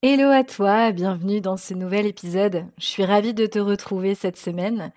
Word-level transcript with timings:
Hello 0.00 0.30
à 0.30 0.44
toi, 0.44 0.92
bienvenue 0.92 1.40
dans 1.40 1.56
ce 1.56 1.74
nouvel 1.74 2.06
épisode. 2.06 2.64
Je 2.78 2.84
suis 2.84 3.04
ravie 3.04 3.34
de 3.34 3.46
te 3.46 3.58
retrouver 3.58 4.14
cette 4.14 4.36
semaine. 4.36 4.92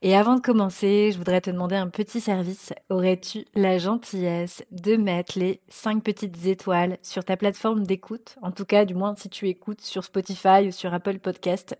Et 0.00 0.16
avant 0.16 0.36
de 0.36 0.40
commencer, 0.40 1.10
je 1.12 1.18
voudrais 1.18 1.42
te 1.42 1.50
demander 1.50 1.76
un 1.76 1.90
petit 1.90 2.22
service. 2.22 2.72
Aurais-tu 2.88 3.44
la 3.54 3.76
gentillesse 3.76 4.64
de 4.70 4.96
mettre 4.96 5.38
les 5.38 5.60
5 5.68 6.02
petites 6.02 6.46
étoiles 6.46 6.96
sur 7.02 7.22
ta 7.22 7.36
plateforme 7.36 7.86
d'écoute? 7.86 8.36
En 8.40 8.50
tout 8.50 8.64
cas, 8.64 8.86
du 8.86 8.94
moins 8.94 9.14
si 9.14 9.28
tu 9.28 9.46
écoutes 9.46 9.82
sur 9.82 10.04
Spotify 10.04 10.68
ou 10.68 10.72
sur 10.72 10.94
Apple 10.94 11.18
Podcast. 11.18 11.76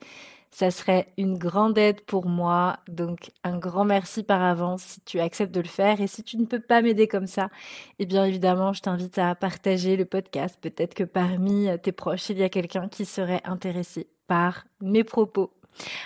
Ça 0.51 0.71
serait 0.71 1.13
une 1.19 1.37
grande 1.37 1.77
aide 1.77 2.01
pour 2.03 2.27
moi. 2.27 2.79
Donc, 2.89 3.31
un 3.45 3.59
grand 3.59 3.85
merci 3.85 4.23
par 4.23 4.43
avance 4.43 4.83
si 4.83 5.01
tu 5.03 5.21
acceptes 5.21 5.55
de 5.55 5.61
le 5.61 5.69
faire. 5.69 6.01
Et 6.01 6.07
si 6.07 6.23
tu 6.23 6.39
ne 6.39 6.47
peux 6.47 6.61
pas 6.61 6.83
m'aider 6.83 7.09
comme 7.09 7.27
ça, 7.27 7.51
eh 7.99 8.07
bien 8.07 8.25
évidemment, 8.25 8.73
je 8.73 8.81
t'invite 8.81 9.19
à 9.19 9.35
partager 9.35 9.97
le 9.97 10.05
podcast. 10.05 10.59
Peut-être 10.61 10.95
que 10.95 11.05
parmi 11.05 11.69
tes 11.83 11.93
proches, 11.93 12.31
il 12.31 12.39
y 12.39 12.43
a 12.43 12.49
quelqu'un 12.49 12.88
qui 12.88 13.05
serait 13.05 13.43
intéressé 13.45 14.09
par 14.27 14.66
mes 14.80 15.05
propos. 15.05 15.51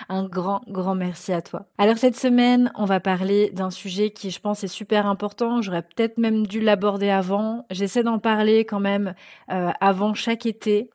Un 0.09 0.25
grand, 0.25 0.63
grand 0.69 0.95
merci 0.95 1.33
à 1.33 1.43
toi. 1.43 1.67
Alors 1.79 1.97
cette 1.97 2.17
semaine, 2.17 2.73
on 2.75 2.85
va 2.85 3.01
parler 3.01 3.51
d'un 3.51 3.71
sujet 3.71 4.11
qui, 4.11 4.31
je 4.31 4.41
pense, 4.41 4.65
est 4.65 4.69
super 4.69 5.07
important. 5.07 5.63
J'aurais 5.63 5.83
peut-être 5.83 6.19
même 6.19 6.47
dû 6.47 6.61
l'aborder 6.61 7.11
avant. 7.11 7.67
J'essaie 7.71 8.03
d'en 8.03 8.19
parler 8.19 8.65
quand 8.65 8.81
même 8.81 9.15
euh, 9.51 9.71
avant 9.81 10.15
chaque 10.15 10.47
été 10.47 10.91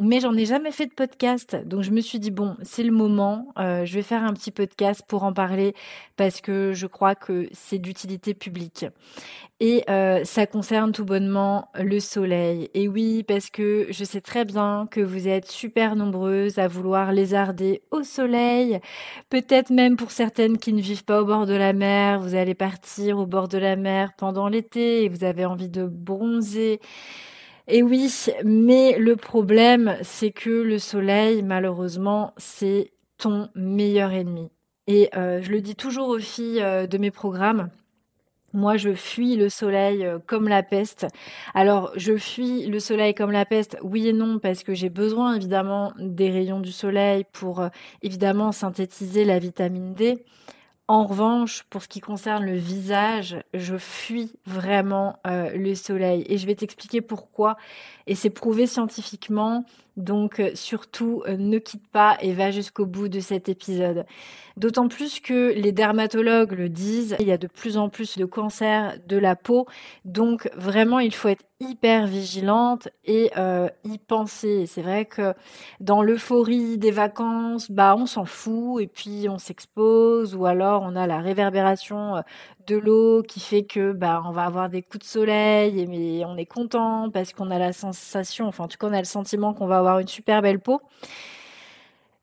mais 0.00 0.20
j'en 0.20 0.34
ai 0.36 0.46
jamais 0.46 0.72
fait 0.72 0.86
de 0.86 0.92
podcast. 0.92 1.56
Donc 1.66 1.82
je 1.82 1.90
me 1.90 2.00
suis 2.00 2.18
dit, 2.18 2.30
bon, 2.30 2.56
c'est 2.62 2.82
le 2.82 2.92
moment, 2.92 3.48
euh, 3.58 3.84
je 3.84 3.94
vais 3.94 4.02
faire 4.02 4.24
un 4.24 4.32
petit 4.32 4.50
podcast 4.50 5.02
pour 5.06 5.24
en 5.24 5.32
parler 5.32 5.74
parce 6.16 6.40
que 6.40 6.72
je 6.72 6.86
crois 6.86 7.14
que 7.14 7.48
c'est 7.52 7.78
d'utilité 7.78 8.34
publique. 8.34 8.86
Et 9.60 9.84
euh, 9.90 10.24
ça 10.24 10.46
concerne 10.46 10.92
tout 10.92 11.04
bonnement 11.04 11.68
le 11.74 12.00
soleil. 12.00 12.70
Et 12.72 12.88
oui, 12.88 13.22
parce 13.22 13.50
que 13.50 13.86
je 13.90 14.04
sais 14.04 14.22
très 14.22 14.46
bien 14.46 14.86
que 14.90 15.02
vous 15.02 15.28
êtes 15.28 15.50
super 15.50 15.96
nombreuses 15.96 16.58
à 16.58 16.66
vouloir 16.66 17.12
lézarder 17.12 17.82
au 17.90 18.02
soleil. 18.02 18.80
Peut-être 19.28 19.70
même 19.70 19.96
pour 19.96 20.12
certaines 20.12 20.56
qui 20.56 20.72
ne 20.72 20.80
vivent 20.80 21.04
pas 21.04 21.20
au 21.20 21.26
bord 21.26 21.44
de 21.44 21.54
la 21.54 21.74
mer, 21.74 22.20
vous 22.20 22.34
allez 22.34 22.54
partir 22.54 23.18
au 23.18 23.26
bord 23.26 23.48
de 23.48 23.58
la 23.58 23.76
mer 23.76 24.12
pendant 24.16 24.48
l'été 24.48 25.04
et 25.04 25.08
vous 25.10 25.24
avez 25.24 25.44
envie 25.44 25.68
de 25.68 25.84
bronzer. 25.86 26.80
Et 27.72 27.84
oui, 27.84 28.12
mais 28.44 28.98
le 28.98 29.14
problème, 29.14 29.96
c'est 30.02 30.32
que 30.32 30.50
le 30.50 30.80
soleil, 30.80 31.44
malheureusement, 31.44 32.34
c'est 32.36 32.90
ton 33.16 33.48
meilleur 33.54 34.10
ennemi. 34.10 34.50
Et 34.88 35.08
euh, 35.14 35.40
je 35.40 35.52
le 35.52 35.60
dis 35.60 35.76
toujours 35.76 36.08
aux 36.08 36.18
filles 36.18 36.60
euh, 36.60 36.88
de 36.88 36.98
mes 36.98 37.12
programmes. 37.12 37.70
Moi, 38.52 38.76
je 38.76 38.92
fuis 38.92 39.36
le 39.36 39.48
soleil 39.48 40.04
euh, 40.04 40.18
comme 40.18 40.48
la 40.48 40.64
peste. 40.64 41.06
Alors, 41.54 41.92
je 41.94 42.16
fuis 42.16 42.66
le 42.66 42.80
soleil 42.80 43.14
comme 43.14 43.30
la 43.30 43.44
peste, 43.44 43.78
oui 43.84 44.08
et 44.08 44.12
non, 44.12 44.40
parce 44.40 44.64
que 44.64 44.74
j'ai 44.74 44.90
besoin 44.90 45.36
évidemment 45.36 45.92
des 45.96 46.30
rayons 46.30 46.58
du 46.58 46.72
soleil 46.72 47.24
pour 47.30 47.64
évidemment 48.02 48.50
synthétiser 48.50 49.24
la 49.24 49.38
vitamine 49.38 49.94
D. 49.94 50.24
En 50.90 51.04
revanche, 51.04 51.62
pour 51.70 51.84
ce 51.84 51.86
qui 51.86 52.00
concerne 52.00 52.44
le 52.44 52.56
visage, 52.56 53.36
je 53.54 53.76
fuis 53.76 54.32
vraiment 54.44 55.20
euh, 55.24 55.52
le 55.54 55.76
soleil 55.76 56.24
et 56.28 56.36
je 56.36 56.44
vais 56.48 56.56
t'expliquer 56.56 57.00
pourquoi. 57.00 57.56
Et 58.08 58.16
c'est 58.16 58.28
prouvé 58.28 58.66
scientifiquement 58.66 59.64
donc 60.00 60.40
euh, 60.40 60.50
surtout, 60.54 61.22
euh, 61.26 61.36
ne 61.36 61.58
quitte 61.58 61.86
pas 61.88 62.16
et 62.20 62.32
va 62.32 62.50
jusqu'au 62.50 62.86
bout 62.86 63.08
de 63.08 63.20
cet 63.20 63.48
épisode. 63.48 64.04
D'autant 64.56 64.88
plus 64.88 65.20
que 65.20 65.52
les 65.54 65.72
dermatologues 65.72 66.52
le 66.52 66.68
disent, 66.68 67.16
il 67.20 67.26
y 67.26 67.32
a 67.32 67.38
de 67.38 67.46
plus 67.46 67.76
en 67.76 67.88
plus 67.88 68.18
de 68.18 68.24
cancers 68.24 68.98
de 69.06 69.16
la 69.16 69.36
peau. 69.36 69.66
Donc 70.04 70.50
vraiment, 70.56 70.98
il 70.98 71.14
faut 71.14 71.28
être 71.28 71.44
hyper 71.60 72.06
vigilante 72.06 72.88
et 73.04 73.30
euh, 73.36 73.68
y 73.84 73.98
penser. 73.98 74.66
C'est 74.66 74.82
vrai 74.82 75.04
que 75.04 75.34
dans 75.78 76.02
l'euphorie 76.02 76.78
des 76.78 76.90
vacances, 76.90 77.70
bah 77.70 77.94
on 77.96 78.06
s'en 78.06 78.24
fout 78.24 78.82
et 78.82 78.86
puis 78.86 79.28
on 79.28 79.38
s'expose 79.38 80.34
ou 80.34 80.46
alors 80.46 80.82
on 80.84 80.96
a 80.96 81.06
la 81.06 81.20
réverbération 81.20 82.22
de 82.66 82.76
l'eau 82.76 83.22
qui 83.22 83.40
fait 83.40 83.64
que 83.64 83.92
bah 83.92 84.22
on 84.26 84.32
va 84.32 84.44
avoir 84.44 84.68
des 84.68 84.82
coups 84.82 85.04
de 85.04 85.10
soleil 85.10 85.80
et 85.80 85.86
mais 85.86 86.24
on 86.24 86.36
est 86.36 86.46
content 86.46 87.10
parce 87.10 87.32
qu'on 87.32 87.50
a 87.50 87.58
la 87.58 87.72
sensation, 87.72 88.46
enfin 88.46 88.64
en 88.64 88.68
tout 88.68 88.78
cas 88.78 88.88
on 88.88 88.92
a 88.92 88.98
le 88.98 89.04
sentiment 89.04 89.54
qu'on 89.54 89.66
va 89.66 89.78
avoir 89.78 89.98
une 89.98 90.08
super 90.08 90.42
belle 90.42 90.60
peau. 90.60 90.80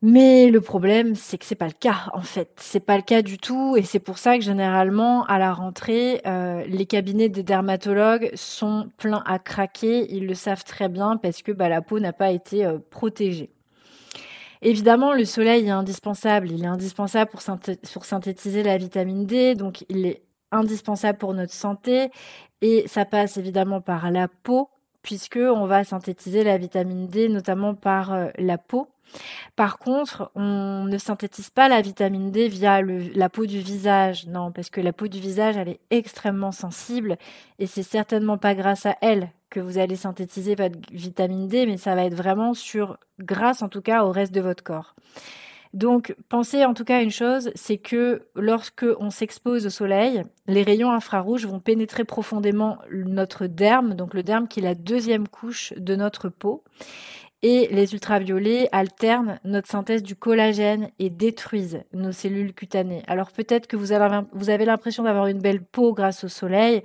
Mais 0.03 0.52
le 0.52 0.62
problème, 0.62 1.16
c'est 1.16 1.40
que 1.40 1.46
c'est 1.46 1.56
pas 1.56 1.66
le 1.66 1.72
cas 1.72 2.09
en 2.14 2.22
fait. 2.22 2.52
C'est 2.58 2.86
pas 2.86 2.98
le 2.98 3.02
cas 3.02 3.24
du 3.24 3.40
tout, 3.40 3.75
et 3.75 3.81
c'est 3.81 4.00
pour 4.00 4.20
ça 4.20 4.38
que 4.38 4.44
généralement 4.44 5.25
à 5.25 5.40
la 5.40 5.53
rentrée, 5.53 6.22
euh, 6.28 6.64
les 6.68 6.86
cabinets 6.86 7.30
des 7.30 7.42
dermatologues 7.42 8.30
sont 8.36 8.90
pleins 8.98 9.24
à 9.25 9.40
craquer. 9.40 10.06
Ils 10.14 10.28
le 10.28 10.36
savent 10.36 10.64
très 10.64 10.88
bien 10.88 11.18
parce 11.18 11.42
que 11.42 11.52
bah, 11.52 11.68
la 11.68 11.81
peau 11.81 12.00
n'a 12.00 12.14
pas 12.14 12.30
été 12.31 12.64
euh, 12.64 12.78
protégée. 12.92 13.50
Évidemment, 14.62 15.14
le 15.14 15.25
soleil 15.25 15.68
est 15.68 15.72
indispensable. 15.72 16.52
Il 16.52 16.64
est 16.64 16.68
indispensable 16.68 17.31
pour, 17.31 17.42
pour 17.94 18.06
synthétiser 18.06 18.64
la 18.64 18.78
vitamine 18.78 19.25
D, 19.25 19.56
donc 19.56 19.84
il 19.90 20.06
est 20.06 20.22
indispensable 20.52 21.18
pour 21.18 21.34
notre 21.34 21.53
santé 21.53 22.09
et 22.62 22.88
ça 22.88 23.06
passe 23.06 23.38
évidemment 23.38 23.81
par 23.81 24.12
la 24.12 24.28
peau 24.28 24.69
puisque 25.02 25.38
on 25.38 25.66
va 25.68 25.84
synthétiser 25.84 26.44
la 26.44 26.58
vitamine 26.58 27.08
D 27.08 27.30
notamment 27.30 27.75
par 27.75 28.13
euh, 28.13 28.28
la 28.38 28.57
peau. 28.57 28.90
Par 29.56 29.80
contre, 29.80 30.31
on 30.36 30.84
ne 30.84 30.97
synthétise 30.97 31.50
pas 31.50 31.69
la 31.69 31.81
vitamine 31.81 32.30
D 32.30 32.50
via 32.50 32.81
la 32.81 33.30
peau 33.30 33.46
du 33.46 33.59
visage, 33.59 34.28
non, 34.28 34.52
parce 34.52 34.69
que 34.69 34.81
la 34.81 34.91
peau 34.91 35.07
du 35.07 35.19
visage, 35.19 35.56
elle 35.56 35.69
est 35.69 35.80
extrêmement 35.91 36.52
sensible 36.52 37.18
et 37.57 37.68
c'est 37.68 37.84
certainement 37.84 38.38
pas 38.38 38.53
grâce 38.53 38.86
à 38.86 38.97
elle 39.02 39.30
que 39.50 39.62
vous 39.62 39.78
allez 39.78 39.96
synthétiser 39.96 40.56
votre 40.56 40.78
vitamine 40.91 41.47
D, 41.47 41.66
mais 41.66 41.78
ça 41.78 41.96
va 41.96 42.03
être 42.03 42.16
vraiment 42.16 42.53
sur, 42.53 42.97
grâce 43.19 43.62
en 43.62 43.69
tout 43.69 43.81
cas 43.81 44.03
au 44.03 44.12
reste 44.12 44.34
de 44.34 44.41
votre 44.41 44.63
corps. 44.63 44.94
Donc, 45.73 46.16
pensez 46.29 46.66
en 46.66 46.73
tout 46.73 46.83
cas 46.83 46.97
à 46.97 47.01
une 47.01 47.11
chose, 47.11 47.51
c'est 47.55 47.78
que 47.78 48.28
lorsque 48.35 48.85
on 49.00 49.09
s'expose 49.09 49.66
au 49.66 49.69
soleil, 49.69 50.23
les 50.47 50.63
rayons 50.63 50.91
infrarouges 50.91 51.45
vont 51.45 51.59
pénétrer 51.59 52.03
profondément 52.03 52.79
notre 52.91 53.47
derme, 53.47 53.94
donc 53.94 54.13
le 54.13 54.23
derme 54.23 54.47
qui 54.47 54.59
est 54.59 54.63
la 54.63 54.75
deuxième 54.75 55.27
couche 55.27 55.73
de 55.77 55.95
notre 55.95 56.29
peau. 56.29 56.63
Et 57.44 57.67
les 57.69 57.94
ultraviolets 57.94 58.67
alternent 58.72 59.39
notre 59.44 59.67
synthèse 59.67 60.01
du 60.01 60.16
collagène 60.16 60.89
et 60.97 61.11
détruisent 61.11 61.83
nos 61.94 62.11
cellules 62.11 62.53
cutanées. 62.53 63.03
Alors 63.06 63.31
peut-être 63.31 63.67
que 63.67 63.77
vous 63.77 63.91
avez 63.91 64.66
l'impression 64.66 65.03
d'avoir 65.03 65.27
une 65.27 65.39
belle 65.39 65.63
peau 65.63 65.94
grâce 65.94 66.23
au 66.23 66.29
soleil, 66.29 66.81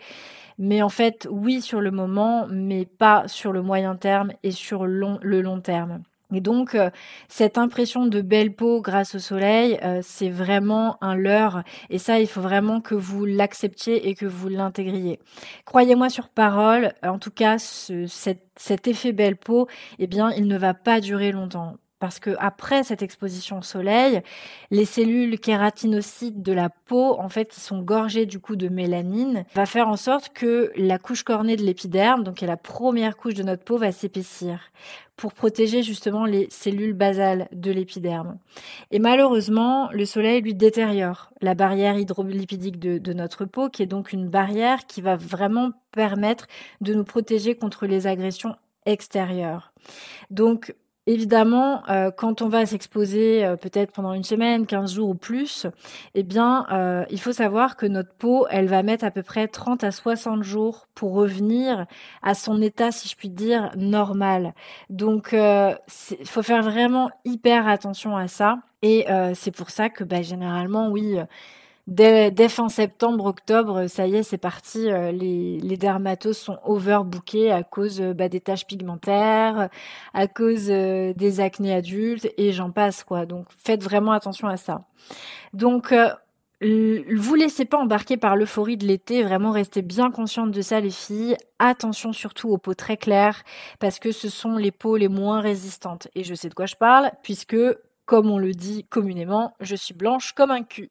mais 0.58 0.82
en 0.82 0.90
fait, 0.90 1.26
oui 1.30 1.62
sur 1.62 1.80
le 1.80 1.90
moment, 1.90 2.46
mais 2.50 2.84
pas 2.84 3.26
sur 3.28 3.52
le 3.52 3.62
moyen 3.62 3.96
terme 3.96 4.32
et 4.42 4.50
sur 4.50 4.86
le 4.86 5.40
long 5.40 5.60
terme. 5.62 6.02
Et 6.34 6.40
donc, 6.40 6.74
euh, 6.74 6.90
cette 7.28 7.58
impression 7.58 8.06
de 8.06 8.20
belle 8.20 8.54
peau 8.54 8.80
grâce 8.80 9.14
au 9.14 9.18
soleil, 9.18 9.78
euh, 9.82 10.00
c'est 10.02 10.30
vraiment 10.30 10.96
un 11.02 11.14
leurre. 11.14 11.62
Et 11.90 11.98
ça, 11.98 12.20
il 12.20 12.26
faut 12.26 12.40
vraiment 12.40 12.80
que 12.80 12.94
vous 12.94 13.24
l'acceptiez 13.24 14.08
et 14.08 14.14
que 14.14 14.26
vous 14.26 14.48
l'intégriez. 14.48 15.18
Croyez-moi 15.64 16.08
sur 16.08 16.28
parole, 16.28 16.92
en 17.02 17.18
tout 17.18 17.30
cas, 17.30 17.58
cet, 17.58 18.40
cet 18.56 18.88
effet 18.88 19.12
belle 19.12 19.36
peau, 19.36 19.68
eh 19.98 20.06
bien, 20.06 20.30
il 20.32 20.46
ne 20.46 20.56
va 20.56 20.74
pas 20.74 21.00
durer 21.00 21.32
longtemps 21.32 21.76
parce 22.02 22.18
que 22.18 22.34
après 22.40 22.82
cette 22.82 23.00
exposition 23.00 23.58
au 23.58 23.62
soleil, 23.62 24.22
les 24.72 24.84
cellules 24.84 25.38
kératinocytes 25.38 26.42
de 26.42 26.52
la 26.52 26.68
peau, 26.68 27.16
en 27.20 27.28
fait, 27.28 27.44
qui 27.44 27.60
sont 27.60 27.80
gorgées 27.80 28.26
du 28.26 28.40
coup 28.40 28.56
de 28.56 28.68
mélanine, 28.68 29.44
va 29.54 29.66
faire 29.66 29.86
en 29.86 29.96
sorte 29.96 30.30
que 30.30 30.72
la 30.74 30.98
couche 30.98 31.22
cornée 31.22 31.54
de 31.54 31.62
l'épiderme, 31.62 32.24
donc 32.24 32.38
qui 32.38 32.44
est 32.44 32.48
la 32.48 32.56
première 32.56 33.16
couche 33.16 33.34
de 33.34 33.44
notre 33.44 33.62
peau, 33.62 33.78
va 33.78 33.92
s'épaissir 33.92 34.72
pour 35.14 35.32
protéger 35.32 35.84
justement 35.84 36.24
les 36.24 36.48
cellules 36.50 36.92
basales 36.92 37.46
de 37.52 37.70
l'épiderme. 37.70 38.36
Et 38.90 38.98
malheureusement, 38.98 39.88
le 39.92 40.04
soleil 40.04 40.42
lui 40.42 40.54
détériore 40.54 41.30
la 41.40 41.54
barrière 41.54 41.96
hydrolipidique 41.96 42.80
de, 42.80 42.98
de 42.98 43.12
notre 43.12 43.44
peau, 43.44 43.68
qui 43.68 43.84
est 43.84 43.86
donc 43.86 44.12
une 44.12 44.28
barrière 44.28 44.86
qui 44.88 45.02
va 45.02 45.14
vraiment 45.14 45.70
permettre 45.92 46.48
de 46.80 46.94
nous 46.94 47.04
protéger 47.04 47.54
contre 47.54 47.86
les 47.86 48.08
agressions 48.08 48.56
extérieures. 48.86 49.72
Donc, 50.30 50.74
Évidemment, 51.08 51.82
euh, 51.90 52.12
quand 52.16 52.42
on 52.42 52.48
va 52.48 52.64
s'exposer, 52.64 53.44
euh, 53.44 53.56
peut-être 53.56 53.90
pendant 53.90 54.12
une 54.12 54.22
semaine, 54.22 54.66
15 54.66 54.94
jours 54.94 55.08
ou 55.08 55.14
plus, 55.16 55.66
eh 56.14 56.22
bien, 56.22 56.64
euh, 56.70 57.04
il 57.10 57.20
faut 57.20 57.32
savoir 57.32 57.76
que 57.76 57.86
notre 57.86 58.14
peau, 58.14 58.46
elle 58.50 58.68
va 58.68 58.84
mettre 58.84 59.04
à 59.04 59.10
peu 59.10 59.24
près 59.24 59.48
30 59.48 59.82
à 59.82 59.90
60 59.90 60.44
jours 60.44 60.86
pour 60.94 61.14
revenir 61.14 61.86
à 62.22 62.34
son 62.34 62.62
état, 62.62 62.92
si 62.92 63.08
je 63.08 63.16
puis 63.16 63.30
dire, 63.30 63.72
normal. 63.76 64.54
Donc, 64.90 65.30
il 65.32 66.26
faut 66.26 66.42
faire 66.42 66.62
vraiment 66.62 67.10
hyper 67.24 67.66
attention 67.66 68.16
à 68.16 68.28
ça 68.28 68.58
et 68.82 69.06
c'est 69.34 69.50
pour 69.50 69.70
ça 69.70 69.88
que, 69.90 70.04
bah, 70.04 70.22
généralement, 70.22 70.88
oui, 70.88 71.18
Dès, 71.88 72.48
fin 72.48 72.68
septembre, 72.68 73.26
octobre, 73.26 73.88
ça 73.88 74.06
y 74.06 74.14
est, 74.14 74.22
c'est 74.22 74.38
parti. 74.38 74.88
Euh, 74.88 75.10
les, 75.10 75.58
les 75.58 75.76
dermatos 75.76 76.38
sont 76.38 76.58
overbookés 76.64 77.50
à 77.50 77.64
cause 77.64 78.00
euh, 78.00 78.14
bah, 78.14 78.28
des 78.28 78.40
taches 78.40 78.66
pigmentaires, 78.66 79.68
à 80.14 80.28
cause 80.28 80.68
euh, 80.70 81.12
des 81.14 81.40
acnés 81.40 81.74
adultes 81.74 82.28
et 82.36 82.52
j'en 82.52 82.70
passe 82.70 83.02
quoi. 83.02 83.26
Donc 83.26 83.46
faites 83.58 83.82
vraiment 83.82 84.12
attention 84.12 84.46
à 84.46 84.56
ça. 84.56 84.84
Donc 85.54 85.92
vous 86.62 87.34
laissez 87.34 87.64
pas 87.64 87.78
embarquer 87.78 88.16
par 88.16 88.36
l'euphorie 88.36 88.76
de 88.76 88.86
l'été, 88.86 89.24
vraiment 89.24 89.50
restez 89.50 89.82
bien 89.82 90.12
consciente 90.12 90.52
de 90.52 90.62
ça 90.62 90.78
les 90.78 90.90
filles. 90.90 91.36
Attention 91.58 92.12
surtout 92.12 92.50
aux 92.50 92.58
peaux 92.58 92.74
très 92.74 92.96
claires 92.96 93.42
parce 93.80 93.98
que 93.98 94.12
ce 94.12 94.28
sont 94.28 94.56
les 94.56 94.70
peaux 94.70 94.96
les 94.96 95.08
moins 95.08 95.40
résistantes. 95.40 96.06
Et 96.14 96.22
je 96.22 96.34
sais 96.34 96.48
de 96.48 96.54
quoi 96.54 96.66
je 96.66 96.76
parle 96.76 97.10
puisque 97.24 97.56
comme 98.04 98.30
on 98.30 98.38
le 98.38 98.52
dit 98.52 98.84
communément, 98.90 99.54
je 99.60 99.76
suis 99.76 99.94
blanche 99.94 100.32
comme 100.32 100.50
un 100.50 100.62
cul. 100.62 100.90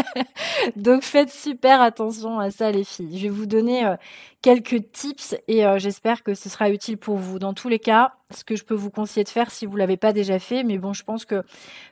Donc 0.76 1.02
faites 1.02 1.30
super 1.30 1.80
attention 1.80 2.38
à 2.38 2.50
ça 2.50 2.70
les 2.70 2.84
filles. 2.84 3.18
Je 3.18 3.24
vais 3.24 3.28
vous 3.28 3.46
donner 3.46 3.84
euh, 3.84 3.96
quelques 4.42 4.90
tips 4.92 5.36
et 5.48 5.66
euh, 5.66 5.78
j'espère 5.78 6.22
que 6.22 6.34
ce 6.34 6.48
sera 6.48 6.70
utile 6.70 6.98
pour 6.98 7.16
vous. 7.16 7.38
Dans 7.38 7.52
tous 7.52 7.68
les 7.68 7.78
cas, 7.78 8.14
ce 8.30 8.44
que 8.44 8.56
je 8.56 8.64
peux 8.64 8.74
vous 8.74 8.90
conseiller 8.90 9.24
de 9.24 9.28
faire 9.28 9.50
si 9.50 9.66
vous 9.66 9.76
l'avez 9.76 9.96
pas 9.96 10.12
déjà 10.12 10.38
fait, 10.38 10.64
mais 10.64 10.78
bon, 10.78 10.92
je 10.92 11.04
pense 11.04 11.24
que 11.24 11.42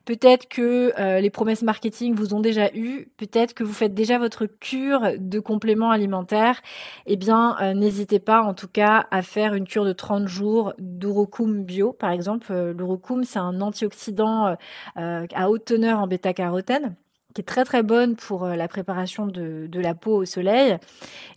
peut-être 0.04 0.48
que 0.48 0.92
euh, 0.98 1.20
les 1.20 1.30
promesses 1.30 1.62
marketing 1.62 2.14
vous 2.14 2.34
ont 2.34 2.40
déjà 2.40 2.70
eu, 2.74 3.08
peut-être 3.16 3.54
que 3.54 3.64
vous 3.64 3.72
faites 3.72 3.94
déjà 3.94 4.18
votre 4.18 4.46
cure 4.46 5.12
de 5.18 5.40
compléments 5.40 5.90
alimentaires, 5.90 6.60
eh 7.06 7.16
bien, 7.16 7.56
n'hésitez 7.74 8.18
pas 8.18 8.42
en 8.42 8.54
tout 8.54 8.68
cas 8.68 9.06
à 9.10 9.22
faire 9.22 9.54
une 9.54 9.66
cure 9.66 9.84
de 9.84 9.92
30 9.92 10.26
jours 10.26 10.74
d'Urocum 10.78 11.64
bio, 11.64 11.92
par 11.92 12.10
exemple. 12.10 12.52
L'Urocum, 12.76 13.24
c'est 13.24 13.38
un 13.38 13.60
antioxydant 13.60 14.56
à 14.96 15.50
haute 15.50 15.64
teneur 15.64 16.00
en 16.00 16.06
bêta-carotène 16.06 16.96
qui 17.34 17.40
est 17.40 17.44
très 17.44 17.64
très 17.64 17.82
bonne 17.82 18.16
pour 18.16 18.44
euh, 18.44 18.54
la 18.54 18.68
préparation 18.68 19.26
de, 19.26 19.66
de, 19.68 19.80
la 19.80 19.94
peau 19.94 20.16
au 20.18 20.24
soleil. 20.24 20.78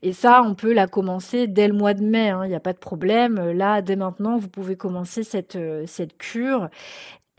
Et 0.04 0.14
ça, 0.14 0.44
on 0.46 0.54
peut 0.56 0.74
la 0.74 0.88
commencer 0.88 1.48
dès 1.48 1.68
le 1.68 1.74
mois 1.74 1.94
de 1.96 2.04
mai, 2.04 2.30
hein, 2.30 2.42
il 2.46 2.50
n'y 2.50 2.56
a 2.56 2.60
pas 2.60 2.74
de 2.74 2.78
problème. 2.78 3.52
Là, 3.52 3.82
dès 3.82 3.96
maintenant, 3.96 4.38
vous 4.38 4.48
pouvez 4.48 4.76
commencer 4.78 5.24
cette, 5.24 5.56
euh, 5.56 5.84
cette 5.88 6.18
cure. 6.18 6.70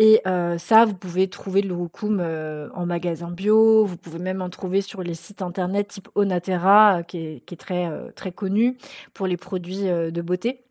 Et 0.01 0.21
euh, 0.27 0.59
ça, 0.59 0.85
vous 0.85 0.95
pouvez 0.95 1.29
trouver 1.29 1.63
le 1.63 1.75
roucoum 1.75 2.21
en 2.21 2.87
magasin 2.87 3.31
bio, 3.33 3.85
vous 3.85 3.97
pouvez 3.97 4.21
même 4.21 4.43
en 4.43 4.49
trouver 4.49 4.81
sur 4.81 5.03
les 5.03 5.15
sites 5.15 5.43
internet 5.43 5.89
type 5.89 6.09
Onatera, 6.15 7.03
qui 7.03 7.19
est, 7.19 7.45
qui 7.47 7.55
est 7.55 7.57
très, 7.59 7.91
très 8.15 8.31
connu 8.31 8.77
pour 9.13 9.27
les 9.27 9.37
produits 9.37 9.83
de 9.83 10.23
beauté. 10.23 10.68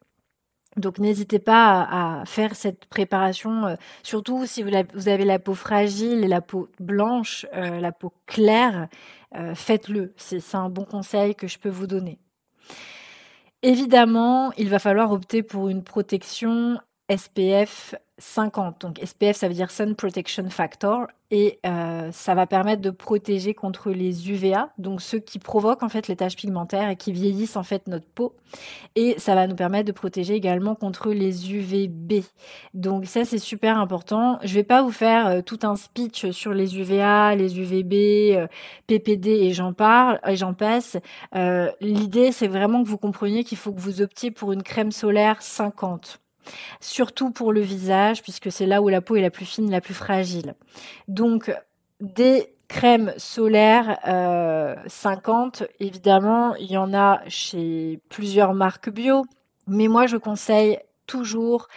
Donc 0.77 0.99
n'hésitez 0.99 1.39
pas 1.39 1.87
à, 1.89 2.25
faire 2.25 2.55
cette 2.55 2.85
préparation, 2.85 3.65
euh, 3.65 3.75
surtout 4.03 4.45
si 4.45 4.61
vous, 4.61 4.69
avez 5.07 5.25
la 5.25 5.39
peau 5.39 5.55
fragile 5.55 6.23
et 6.23 6.27
la 6.27 6.41
peau 6.41 6.69
blanche, 6.79 7.47
euh, 7.55 7.79
la 7.79 7.91
peau 7.91 8.13
claire, 8.27 8.87
euh, 9.35 9.55
faites-le. 9.55 10.13
C'est 10.17 10.55
un 10.55 10.69
bon 10.69 10.85
conseil 10.85 11.33
que 11.35 11.47
je 11.47 11.57
peux 11.57 11.69
vous 11.69 11.87
donner. 11.87 12.19
Évidemment, 13.63 14.51
il 14.57 14.69
va 14.69 14.77
falloir 14.77 15.11
opter 15.11 15.41
pour 15.41 15.69
une 15.69 15.83
protection 15.83 16.79
SPF 17.15 17.95
50. 18.19 18.81
Donc 18.81 18.99
SPF, 19.03 19.35
ça 19.35 19.47
veut 19.47 19.53
dire 19.53 19.71
Sun 19.71 19.95
Protection 19.95 20.49
Factor 20.49 21.07
et 21.29 21.59
euh, 21.65 22.09
ça 22.11 22.35
va 22.35 22.47
permettre 22.47 22.81
de 22.81 22.89
protéger 22.89 23.53
contre 23.53 23.91
les 23.91 24.31
UVA, 24.31 24.69
donc 24.77 25.01
ceux 25.01 25.19
qui 25.19 25.39
provoquent 25.39 25.83
en 25.83 25.89
fait 25.89 26.07
les 26.07 26.15
taches 26.15 26.35
pigmentaires 26.35 26.89
et 26.89 26.95
qui 26.95 27.11
vieillissent 27.11 27.57
en 27.57 27.63
fait 27.63 27.87
notre 27.87 28.07
peau. 28.07 28.33
Et 28.95 29.15
ça 29.19 29.35
va 29.35 29.45
nous 29.45 29.55
permettre 29.55 29.85
de 29.85 29.91
protéger 29.91 30.33
également 30.33 30.73
contre 30.73 31.11
les 31.11 31.53
UVB. 31.53 32.23
Donc 32.73 33.05
ça 33.05 33.23
c'est 33.23 33.37
super 33.37 33.77
important. 33.77 34.39
Je 34.43 34.53
vais 34.53 34.63
pas 34.63 34.81
vous 34.81 34.91
faire 34.91 35.27
euh, 35.27 35.41
tout 35.41 35.59
un 35.63 35.75
speech 35.75 36.31
sur 36.31 36.53
les 36.53 36.77
UVA, 36.77 37.35
les 37.35 37.59
UVB, 37.59 37.93
euh, 38.35 38.47
PPD 38.87 39.29
et 39.29 39.53
j'en 39.53 39.73
parle 39.73 40.19
et 40.25 40.35
j'en 40.35 40.53
passe. 40.53 40.97
L'idée 41.81 42.31
c'est 42.31 42.47
vraiment 42.47 42.83
que 42.83 42.89
vous 42.89 42.97
compreniez 42.97 43.43
qu'il 43.43 43.57
faut 43.57 43.71
que 43.71 43.79
vous 43.79 44.01
optiez 44.01 44.31
pour 44.31 44.51
une 44.51 44.63
crème 44.63 44.91
solaire 44.91 45.41
50 45.41 46.19
surtout 46.79 47.31
pour 47.31 47.53
le 47.53 47.61
visage, 47.61 48.21
puisque 48.21 48.51
c'est 48.51 48.65
là 48.65 48.81
où 48.81 48.89
la 48.89 49.01
peau 49.01 49.15
est 49.15 49.21
la 49.21 49.31
plus 49.31 49.45
fine, 49.45 49.71
la 49.71 49.81
plus 49.81 49.93
fragile. 49.93 50.55
Donc, 51.07 51.53
des 51.99 52.53
crèmes 52.67 53.13
solaires 53.17 53.97
50, 54.87 55.61
euh, 55.61 55.65
évidemment, 55.79 56.55
il 56.55 56.71
y 56.71 56.77
en 56.77 56.93
a 56.93 57.21
chez 57.27 57.99
plusieurs 58.09 58.53
marques 58.53 58.89
bio, 58.89 59.23
mais 59.67 59.87
moi 59.87 60.07
je 60.07 60.17
conseille 60.17 60.79
toujours 61.05 61.67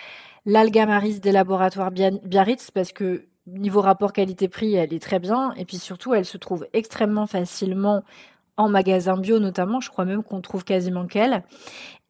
l'Algamaris 0.46 1.20
des 1.20 1.32
laboratoires 1.32 1.90
Biarritz 1.90 2.70
parce 2.70 2.92
que 2.92 3.26
niveau 3.46 3.80
rapport 3.80 4.12
qualité-prix, 4.12 4.74
elle 4.74 4.92
est 4.92 5.02
très 5.02 5.18
bien 5.18 5.52
et 5.56 5.64
puis 5.64 5.78
surtout, 5.78 6.14
elle 6.14 6.24
se 6.24 6.38
trouve 6.38 6.66
extrêmement 6.72 7.26
facilement 7.26 8.02
en 8.56 8.68
magasin 8.68 9.16
bio 9.16 9.38
notamment, 9.38 9.80
je 9.80 9.90
crois 9.90 10.04
même 10.04 10.22
qu'on 10.22 10.40
trouve 10.40 10.64
quasiment 10.64 11.06
qu'elle. 11.06 11.44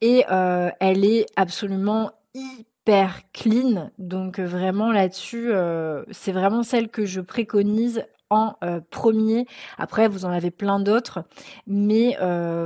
Et 0.01 0.25
euh, 0.31 0.71
elle 0.81 1.05
est 1.05 1.27
absolument 1.37 2.13
hyper 2.35 3.21
clean. 3.33 3.91
Donc 3.99 4.39
euh, 4.39 4.47
vraiment 4.47 4.93
là-dessus, 4.93 5.51
euh, 5.53 6.05
c'est 6.11 6.33
vraiment 6.33 6.63
celle 6.63 6.89
que 6.89 7.05
je 7.05 7.21
préconise 7.21 8.05
en 8.31 8.55
euh, 8.63 8.81
premier. 8.91 9.47
Après, 9.79 10.09
vous 10.09 10.25
en 10.25 10.31
avez 10.31 10.51
plein 10.51 10.79
d'autres, 10.81 11.25
mais 11.67 12.17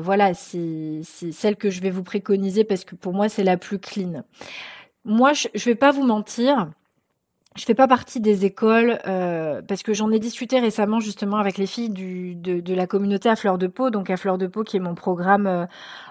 voilà, 0.02 0.34
c'est 0.34 1.00
celle 1.02 1.56
que 1.56 1.70
je 1.70 1.81
vais 1.81 1.90
vous 1.90 2.02
préconiser 2.02 2.64
parce 2.64 2.84
que 2.84 2.94
pour 2.94 3.12
moi, 3.14 3.28
c'est 3.28 3.44
la 3.44 3.56
plus 3.56 3.78
clean. 3.78 4.25
Moi, 5.05 5.32
je, 5.32 5.49
je 5.55 5.64
vais 5.66 5.75
pas 5.75 5.90
vous 5.90 6.05
mentir 6.05 6.70
je 7.56 7.65
fais 7.65 7.75
pas 7.75 7.87
partie 7.87 8.19
des 8.19 8.45
écoles 8.45 8.99
euh, 9.06 9.62
parce 9.62 9.85
que 9.85 9.95
j'en 9.95 10.11
ai 10.11 10.19
discuté 10.19 10.59
récemment 10.59 10.99
justement 10.99 11.37
avec 11.37 11.56
les 11.56 11.67
filles 11.67 11.89
du, 11.89 12.35
de, 12.35 12.59
de, 12.59 12.75
la 12.75 12.89
communauté 12.89 13.29
à 13.29 13.37
Fleur 13.37 13.59
de 13.59 13.69
Peau, 13.69 13.91
donc 13.91 14.11
à 14.11 14.17
Fleur 14.17 14.39
de 14.39 14.49
Peau 14.49 14.65
qui 14.65 14.77
est 14.77 14.81
mon 14.81 14.97
programme, 14.97 15.47
euh, 15.47 15.65